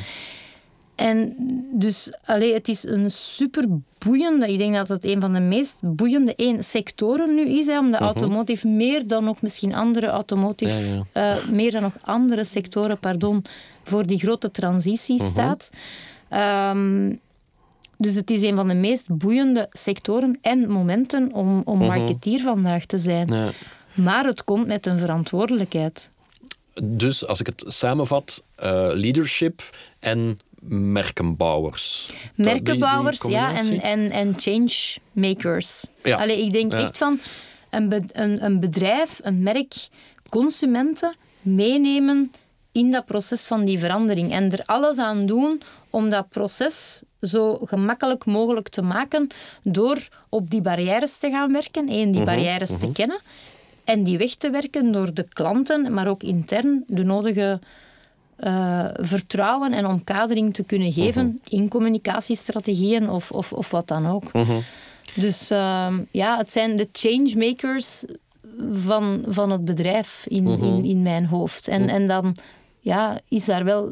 [1.00, 1.36] En
[1.72, 3.66] dus, allee, het is een super
[3.98, 7.80] boeiende, ik denk dat het een van de meest boeiende één, sectoren nu is, hè,
[7.80, 13.00] omdat mm automotive meer dan nog misschien andere automotive, eh, meer dan nog andere sectoren,
[13.00, 13.46] pardon,
[13.84, 15.26] voor die grote transitie mhm.
[15.26, 15.72] staat.
[16.30, 17.16] Ehm,
[17.98, 21.88] dus het is een van de meest boeiende sectoren en momenten om, om mhm.
[21.88, 23.34] marketeer vandaag te zijn.
[23.34, 23.52] Ja.
[23.94, 26.10] Maar het komt met een verantwoordelijkheid.
[26.84, 29.62] Dus als ik het samenvat, uh, leadership
[30.00, 32.10] en merkenbouwers.
[32.36, 35.86] Merkenbouwers, ja, en, en, en changemakers.
[36.04, 36.18] Ja.
[36.18, 37.20] Allee, ik denk echt van
[37.70, 39.88] een, een, een bedrijf, een merk,
[40.30, 42.32] consumenten meenemen
[42.72, 44.32] in dat proces van die verandering.
[44.32, 49.28] En er alles aan doen om dat proces zo gemakkelijk mogelijk te maken
[49.64, 51.92] door op die barrières te gaan werken.
[51.92, 53.20] Eén, die barrières te kennen.
[53.84, 57.60] En die weg te werken door de klanten, maar ook intern de nodige
[58.40, 64.24] eh, vertrouwen en omkadering te kunnen geven in communicatiestrategieën of, of, of wat dan ook.
[65.16, 68.04] Dus uh, ja, het zijn de changemakers
[68.72, 71.68] van, van het bedrijf in, in, in mijn hoofd.
[71.68, 72.36] En, en dan
[72.80, 73.92] ja, is daar wel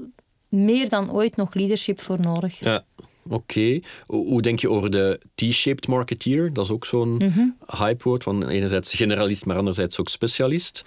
[0.50, 2.60] meer dan ooit nog leadership voor nodig.
[2.60, 2.84] Ja.
[3.30, 3.80] Oké.
[4.06, 6.54] Hoe denk je over de T-shaped marketeer?
[6.54, 10.84] Dat is ook zo'n mm hypewoord van enerzijds generalist, maar anderzijds ook specialist.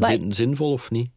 [0.00, 1.08] Zin, zinvol of niet?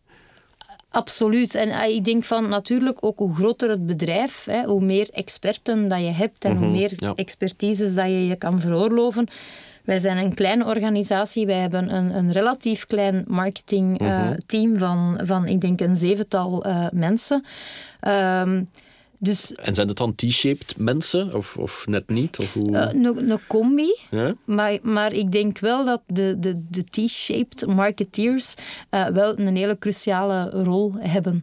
[0.92, 1.56] Absoluut.
[1.56, 5.90] En eh, ik denk van natuurlijk ook hoe groter het bedrijf, hè, hoe meer experten
[5.90, 7.14] dat je hebt en hoe Mhm, meer ja.
[7.16, 9.28] expertises dat je je kan veroorloven.
[9.84, 11.46] Wij zijn een kleine organisatie.
[11.46, 17.46] Wij hebben een, een relatief klein marketingteam van, van, ik denk, een zevental eh, mensen.
[18.00, 18.64] Ehm,
[19.22, 22.40] dus En zijn het dan T-shaped mensen of, of net niet?
[22.40, 22.78] Of hoe?
[22.78, 23.98] eh, een een combi.
[24.12, 24.36] ja?
[24.46, 28.54] Maar, maar ik denk wel dat de, de, de T-shaped marketeers
[28.90, 31.42] eh, wel een hele cruciale rol hebben.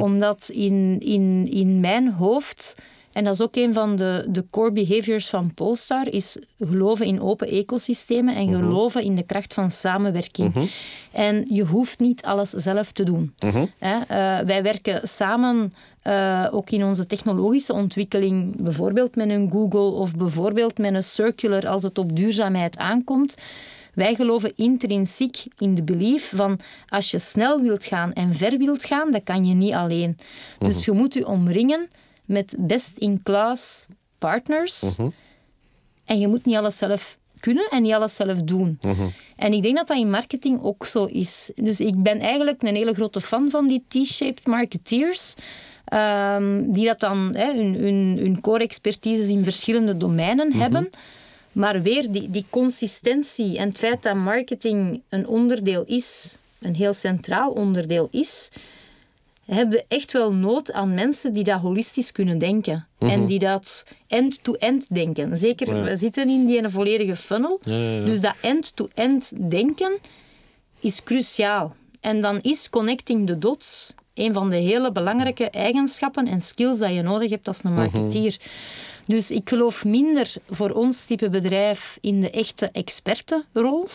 [0.00, 2.76] Omdat in, in, in mijn hoofd,
[3.14, 7.20] en dat is ook een van de, de core behaviors van Polestar, is geloven in
[7.20, 10.52] open ecosystemen en geloven in de kracht van samenwerking.
[11.12, 13.34] En je hoeft niet alles zelf te doen.
[13.78, 19.90] Hè, eh, wij werken samen eh, ook in onze technologische ontwikkeling, bijvoorbeeld met een Google
[19.98, 23.36] of bijvoorbeeld met een Circular als het op duurzaamheid aankomt.
[23.94, 26.58] Wij geloven intrinsiek in de belief van
[26.88, 30.18] als je snel wilt gaan en ver wilt gaan, dat kan je niet alleen.
[30.58, 31.88] Dus je moet je omringen
[32.24, 33.86] met best-in-class
[34.18, 34.98] partners.
[36.04, 38.78] En je moet niet alles zelf kunnen en niet alles zelf doen.
[39.36, 41.50] En ik denk dat dat in marketing ook zo is.
[41.54, 45.34] Dus ik ben eigenlijk een hele grote fan van die T-shaped marketeers.
[45.84, 50.90] ehm, die dat dan hè, hun, hun, hun core expertises in verschillende domeinen hebben.
[51.52, 56.92] Maar weer die, die consistentie en het feit dat marketing een onderdeel is, een heel
[56.92, 58.50] centraal onderdeel is,
[59.46, 62.86] heb je echt wel nood aan mensen die dat holistisch kunnen denken.
[62.98, 65.36] En die dat end-to-end denken.
[65.36, 67.60] Zeker, we zitten in die volledige funnel.
[68.04, 69.92] Dus dat end-to-end denken
[70.80, 71.74] is cruciaal.
[72.00, 76.92] En dan is connecting the dots een van de hele belangrijke eigenschappen en skills dat
[76.92, 78.36] je nodig hebt als een marketeer.
[79.06, 83.94] Dus ik geloof minder voor ons type bedrijf in de echte expertenroles.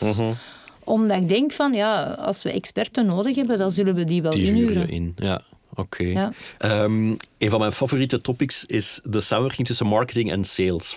[0.89, 4.31] Omdat ik denk van, ja, als we experten nodig hebben, dan zullen we die wel
[4.31, 4.89] Die huren inhuren.
[4.89, 5.13] in.
[5.15, 5.41] Ja,
[5.75, 6.03] oké.
[6.03, 6.31] Ja.
[6.57, 10.95] Ehm, een van mijn favoriete topics is de samenwerking tussen marketing en sales.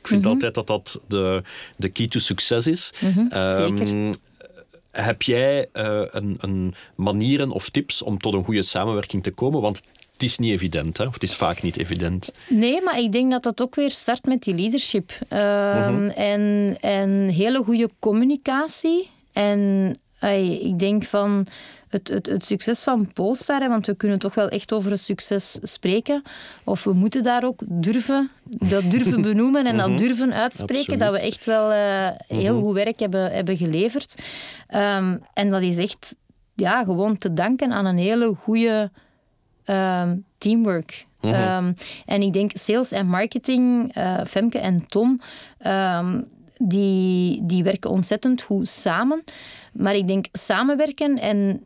[0.00, 0.30] Ik vind Mhm.
[0.30, 1.42] altijd dat dat de,
[1.76, 2.90] de key to succes is.
[3.28, 4.14] Ehm, zeker.
[4.90, 9.60] Heb jij eh, een, een manieren of tips om tot een goede samenwerking te komen?
[9.60, 9.80] Want
[10.12, 11.04] het is niet evident, hè?
[11.06, 12.32] of het is vaak niet evident.
[12.48, 15.12] Nee, maar ik denk dat dat ook weer start met die leadership.
[15.28, 19.08] Ehm, en, en hele goede communicatie.
[19.32, 19.94] En
[20.60, 21.46] ik denk van
[21.88, 24.98] het, het, het succes van Polestar, hè, want we kunnen toch wel echt over een
[24.98, 26.22] succes spreken.
[26.64, 30.98] Of we moeten daar ook durven, dat durven benoemen en dat durven uitspreken.
[30.98, 34.14] Dat we echt wel eh, heel goed werk hebben, hebben geleverd.
[34.66, 36.16] Ehm, en dat is echt
[36.54, 38.90] ja, gewoon te danken aan een hele goede
[39.64, 41.06] ehm, teamwork.
[41.20, 41.72] Ehm,
[42.06, 45.20] en ik denk sales en marketing, eh, Femke en Tom,
[46.62, 49.24] die, die werken ontzettend goed samen.
[49.72, 51.64] Maar ik denk samenwerken en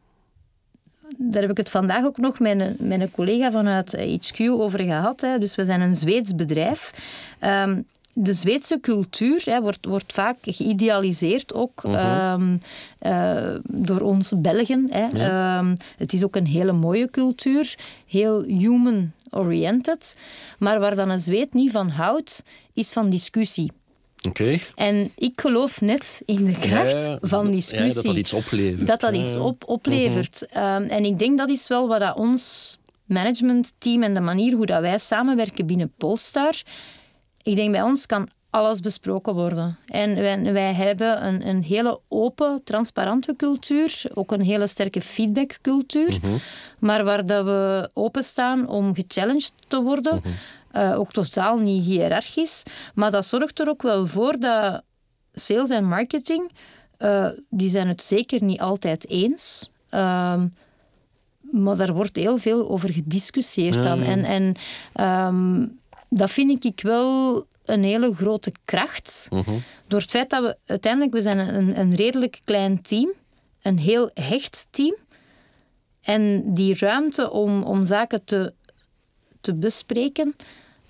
[1.16, 4.80] daar heb ik het vandaag ook nog met een, met een collega vanuit HQ over
[4.80, 5.20] gehad.
[5.20, 5.38] Hè.
[5.38, 6.92] Dus we zijn een Zweeds bedrijf.
[7.38, 7.80] Ehm,
[8.12, 12.56] de Zweedse cultuur hè, wordt, wordt vaak geïdealiseerd ook ehm,
[12.98, 14.86] eh, door ons Belgen.
[14.90, 15.06] Hè.
[15.06, 17.74] Ehm, het is ook een hele mooie cultuur,
[18.06, 20.18] heel human-oriented.
[20.58, 23.72] Maar waar dan een Zweed niet van houdt, is van discussie.
[24.28, 24.58] Oké.
[24.74, 27.94] En ik geloof net in de kracht Ja, van Ja, discussie.
[27.94, 28.86] dat dat iets oplevert.
[28.86, 30.46] Dat dat iets op, oplevert.
[30.46, 34.66] Ehm, en ik denk dat is wel wat dat ons managementteam en de manier hoe
[34.66, 36.54] dat wij samenwerken binnen Polestar.
[37.42, 39.78] Ik denk bij ons kan alles besproken worden.
[39.86, 44.02] En wij, wij hebben een, een hele open, transparante cultuur.
[44.14, 46.18] Ook een hele sterke feedbackcultuur.
[46.78, 50.22] Maar waar dat we openstaan om gechallenged te worden.
[50.74, 52.62] Eh, ook totaal niet hiërarchisch.
[52.94, 54.82] Maar dat zorgt er ook wel voor dat
[55.32, 56.50] sales en marketing,
[56.96, 59.70] eh, die zijn het zeker niet altijd eens.
[59.88, 60.48] Ehm,
[61.40, 64.02] maar daar wordt heel veel over gediscussieerd dan.
[64.02, 64.54] En, en
[64.92, 65.66] ehm,
[66.08, 69.28] dat vind ik wel een hele grote kracht.
[69.86, 73.12] Door het feit dat we uiteindelijk, we zijn een, een redelijk klein team,
[73.62, 74.96] een heel hecht team.
[76.00, 78.52] En die ruimte om, om zaken te,
[79.40, 80.34] te bespreken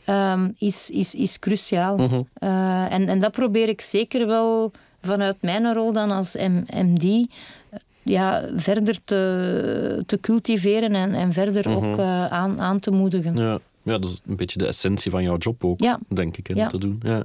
[0.05, 1.99] ehm, is, is, is cruciaal.
[2.35, 6.37] Eh, en, en dat probeer ik zeker wel vanuit mijn rol dan als
[6.71, 12.91] MD eh, ja, verder te, te cultiveren en, en verder ook uh, aan, aan te
[12.91, 13.37] moedigen.
[13.37, 13.59] Ja.
[13.83, 15.99] ja, dat is een beetje de essentie van jouw job ook, Ja.
[16.09, 16.67] denk ik, hè, Ja.
[16.67, 17.01] te doen.
[17.03, 17.25] Ja.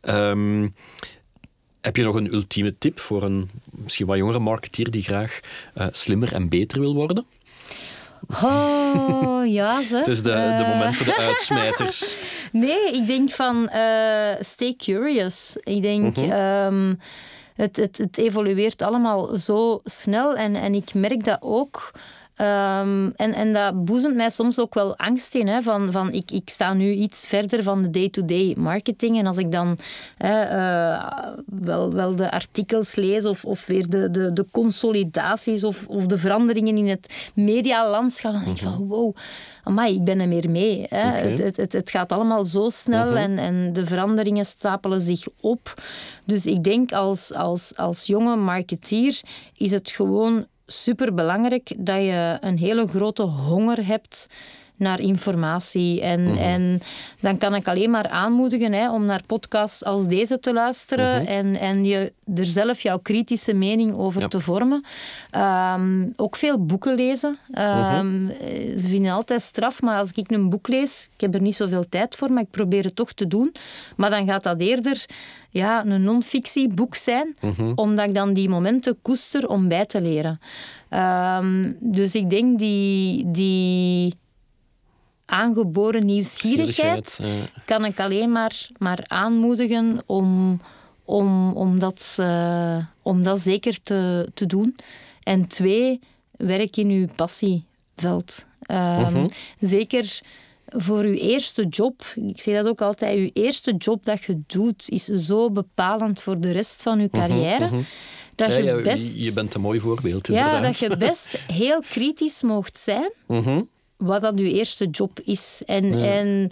[0.00, 0.68] Ehm,
[1.80, 5.40] heb je nog een ultieme tip voor een misschien wat jongere marketeer die graag
[5.74, 7.24] eh, slimmer en beter wil worden?
[8.44, 9.96] Oh, ja, ze.
[9.96, 12.04] Het is de, de Eh, moment voor de uitsmijters.
[12.52, 15.56] Nee, ik denk van eh, stay curious.
[15.62, 16.94] Ik denk, ehm,
[17.54, 21.90] het, het, het evolueert allemaal zo snel en, en ik merk dat ook.
[22.36, 25.46] Ehm, en, en dat boezemt mij soms ook wel angst in.
[25.46, 29.18] Hè, van, van ik, ik sta nu iets verder van de day-to-day marketing.
[29.18, 29.78] En als ik dan
[30.16, 35.86] hè, eh, wel, wel de artikels lees of, of weer de, de, de consolidaties of,
[35.88, 39.16] of de veranderingen in het medialandschap, dan denk ik van wow,
[39.62, 40.86] amai, ik ben er meer mee.
[40.88, 41.28] Hè.
[41.28, 45.74] Het, het, het, het gaat allemaal zo snel en, en de veranderingen stapelen zich op.
[46.26, 49.20] Dus ik denk als, als, als jonge marketeer
[49.54, 54.28] is het gewoon superbelangrijk dat je een hele grote honger hebt
[54.76, 56.00] naar informatie.
[56.00, 56.80] En, en
[57.20, 61.56] dan kan ik alleen maar aanmoedigen hè, om naar podcasts als deze te luisteren en,
[61.56, 64.28] en je er zelf jouw kritische mening over Ja.
[64.28, 64.84] te vormen.
[65.30, 67.38] Ehm, ook veel boeken lezen.
[67.52, 71.40] Ehm, eh, Ze vinden altijd straf, maar als ik een boek lees, ik heb er
[71.42, 73.52] niet zoveel tijd voor, maar ik probeer het toch te doen.
[73.96, 75.04] Maar dan gaat dat eerder
[75.50, 77.36] ja, een non-fictieboek zijn,
[77.74, 80.40] omdat ik dan die momenten koester om bij te leren.
[80.88, 84.14] Ehm, dus ik denk die, die
[85.26, 87.18] aangeboren nieuwsgierigheid
[87.64, 90.60] kan ik alleen maar, maar aanmoedigen om,
[91.04, 94.76] om, om, dat, eh, om dat zeker te, te doen.
[95.22, 96.00] En twee,
[96.30, 98.46] werk in uw passieveld.
[98.60, 99.26] Ehm,
[99.60, 100.20] Zeker
[100.66, 102.02] voor uw eerste job.
[102.14, 103.18] Ik zeg dat ook altijd.
[103.18, 107.70] Uw eerste job dat je doet is zo bepalend voor de rest van uw carrière.
[108.34, 109.16] Dat ja, je best...
[109.16, 113.62] je bent een mooi voorbeeld, Ja, dat je best heel kritisch mocht zijn Mhm.
[113.96, 115.62] Wat dat je eerste job is.
[115.66, 116.50] En, en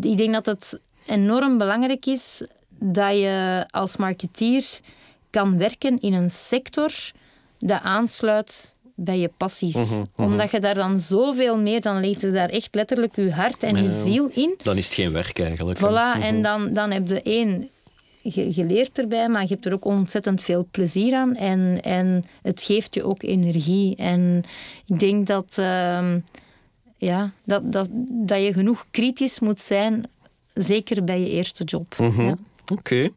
[0.00, 2.42] ik denk dat het enorm belangrijk is
[2.78, 4.64] dat je als marketeer
[5.30, 6.92] kan werken in een sector
[7.58, 9.74] dat aansluit bij je passies.
[9.90, 13.62] Mhm, Omdat je daar dan zoveel meer, dan leegt je daar echt letterlijk je hart
[13.62, 14.54] en je ziel in.
[14.62, 15.78] Dan is het geen werk eigenlijk.
[15.78, 17.68] Voilà, en dan, dan heb je één
[18.24, 21.34] ge- geleerd erbij, maar je hebt er ook ontzettend veel plezier aan.
[21.36, 23.96] En, en het geeft je ook energie.
[23.96, 24.42] En
[24.86, 26.18] ik denk dat, ehm,
[27.04, 30.04] ja, dat, dat, dat je genoeg kritisch moet zijn,
[30.54, 31.94] zeker bij je eerste job.
[31.98, 32.22] Mhm.
[32.22, 32.36] ja.
[32.72, 33.08] Oké.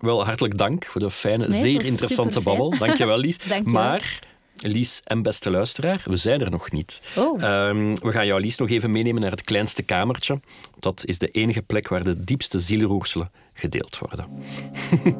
[0.00, 2.56] Wel, hartelijk dank voor de fijne, Nee, zeer interessante superfijn.
[2.58, 2.78] babbel.
[2.78, 3.38] Dankjewel, Lies.
[3.48, 3.82] Dankjewel.
[3.82, 4.18] Maar,
[4.60, 7.00] Lies en beste luisteraar, we zijn er nog niet.
[7.16, 7.42] Oh.
[7.42, 10.40] Ehm, we gaan jou, Lies, nog even meenemen naar het kleinste kamertje.
[10.78, 14.26] Dat is de enige plek waar de diepste zielroerselen gedeeld worden.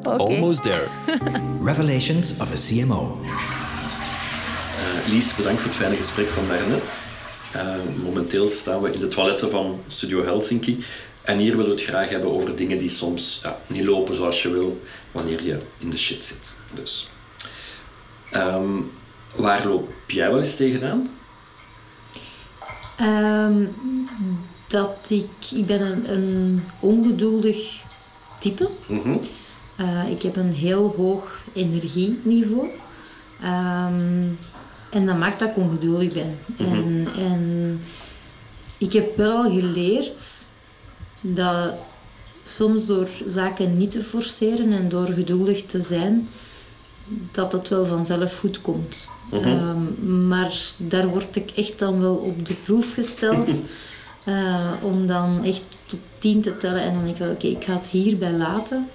[0.27, 0.87] Almost there.
[1.69, 3.19] Revelations of a CMO.
[3.23, 6.91] Eh, Lies, bedankt voor het fijne gesprek van daarnet.
[7.51, 10.77] Eh, momenteel staan we in de toiletten van Studio Helsinki.
[11.21, 14.41] En hier willen we het graag hebben over dingen die soms ja, niet lopen zoals
[14.41, 14.81] je wil
[15.11, 16.55] wanneer je in de shit zit.
[16.73, 17.09] Dus,
[18.31, 18.81] ehm,
[19.35, 21.09] waar loop jij wel eens tegenaan?
[22.97, 23.65] Ehm,
[24.67, 25.51] dat ik...
[25.55, 27.83] Ik ben een, een ongeduldig
[28.39, 28.69] type.
[28.85, 29.17] Mhm.
[29.75, 32.69] Eh, ik heb een heel hoog energieniveau.
[33.41, 34.25] Ehm,
[34.97, 36.37] en dat maakt dat ik ongeduldig ben.
[36.57, 37.79] en, en
[38.77, 40.49] ik heb wel al geleerd
[41.21, 41.73] dat
[42.43, 46.29] soms door zaken niet te forceren en door geduldig te zijn,
[47.31, 49.09] dat het wel vanzelf goed komt.
[49.31, 53.49] Ehm, maar daar word ik echt dan wel op de proef gesteld.
[54.27, 57.63] eh, om dan echt tot tien te tellen en dan denk ik wel, oké, ik
[57.63, 58.89] ga het hierbij laten.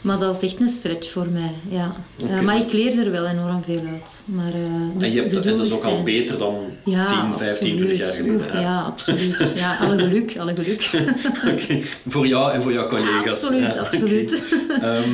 [0.00, 1.94] Maar dat is echt een stretch voor mij, ja.
[2.28, 4.22] Eh, maar ik leer er wel enorm veel uit.
[4.24, 4.60] Maar, eh,
[4.96, 7.98] dus en, je hebt, en dat is ook al beter dan Ja, 10, 15, 20
[7.98, 8.34] jaar geleden.
[8.34, 9.52] Oef, ja, absoluut.
[9.56, 10.90] Ja, alle geluk, alle geluk.
[11.52, 13.26] Oké, Voor jou en voor jouw collega's.
[13.42, 14.44] absoluut, Ja, absoluut.
[14.80, 15.10] Ehm,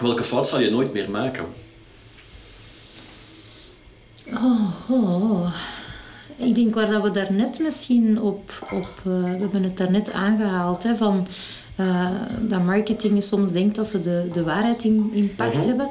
[0.00, 1.44] welke fout zal je nooit meer maken?
[4.34, 5.50] Oh,
[6.36, 8.68] ik denk waar dat we daarnet misschien op...
[8.72, 11.26] op eh, we hebben het daarnet aangehaald, hè, van...
[11.76, 12.10] eh,
[12.48, 15.88] dat marketing soms denkt dat ze de, de waarheid in, in pacht hebben.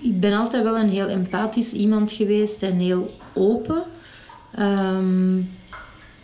[0.00, 3.82] Ik ben altijd wel een heel empathisch iemand geweest en heel open.
[4.54, 5.36] Ehm,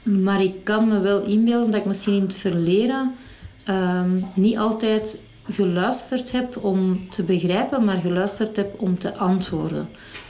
[0.02, 3.14] maar ik kan me wel inbeelden dat ik misschien in het verleden
[3.64, 9.88] ehm, niet altijd geluisterd heb om te begrijpen, maar geluisterd heb om te antwoorden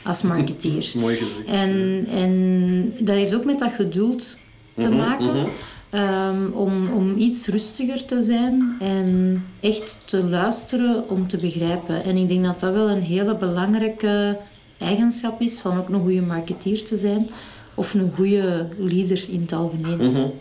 [0.08, 0.92] als marketeer.
[1.00, 1.46] Mooi gezegd.
[1.46, 4.38] En, en dat heeft ook met dat geduld
[4.78, 5.46] te maken.
[5.90, 12.04] Ehm, om, om iets rustiger te zijn en echt te luisteren om te begrijpen.
[12.04, 14.38] En ik denk dat dat wel een hele belangrijke
[14.78, 17.30] eigenschap is van ook een goede marketeer te zijn.
[17.74, 20.32] Of een goede leader in het algemeen.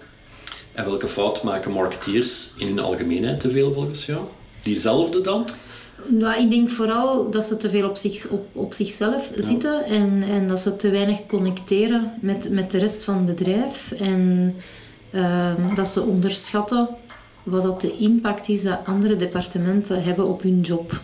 [0.74, 4.26] En welke fout maken marketeers in hun algemeenheid te veel volgens jou?
[4.62, 5.46] Diezelfde dan?
[6.10, 10.24] Nou, ik denk vooral dat ze te veel op, zich, op, op zichzelf zitten en,
[10.24, 13.92] en dat ze te weinig connecteren met, met de rest van het bedrijf.
[13.92, 14.56] En
[15.12, 16.90] ehm, dat ze onderschatten
[17.44, 21.02] wat dat de impact is dat andere departementen hebben op hun job.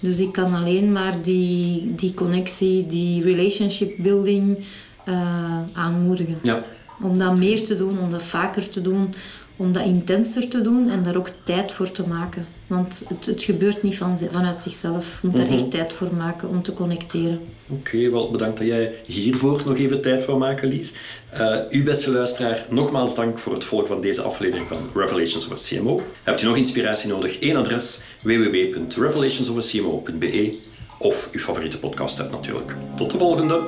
[0.00, 4.58] Dus ik kan alleen maar die, die connectie, die relationship building
[5.04, 6.38] eh, aanmoedigen.
[6.42, 6.64] Ja.
[7.02, 9.14] Om dat meer te doen, om dat vaker te doen,
[9.60, 12.46] om dat intenser te doen en daar ook tijd voor te maken.
[12.66, 15.18] Want het, het gebeurt niet van, vanuit zichzelf.
[15.22, 17.40] Je moet daar echt tijd voor maken om te connecteren.
[17.68, 20.92] Oké, wel bedankt dat jij hiervoor nog even tijd wil maken, Lies.
[21.34, 25.52] Uh, uw beste luisteraar, nogmaals dank voor het volgen van deze aflevering van Revelations of
[25.52, 26.02] a CMO.
[26.22, 27.40] Hebt u nog inspiratie nodig?
[27.40, 30.58] Eén adres www.revelationsofacmo.be
[30.98, 32.76] of uw favoriete podcast app natuurlijk.
[32.96, 33.60] Tot de volgende!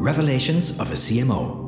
[0.00, 1.63] Revelations of a CMO.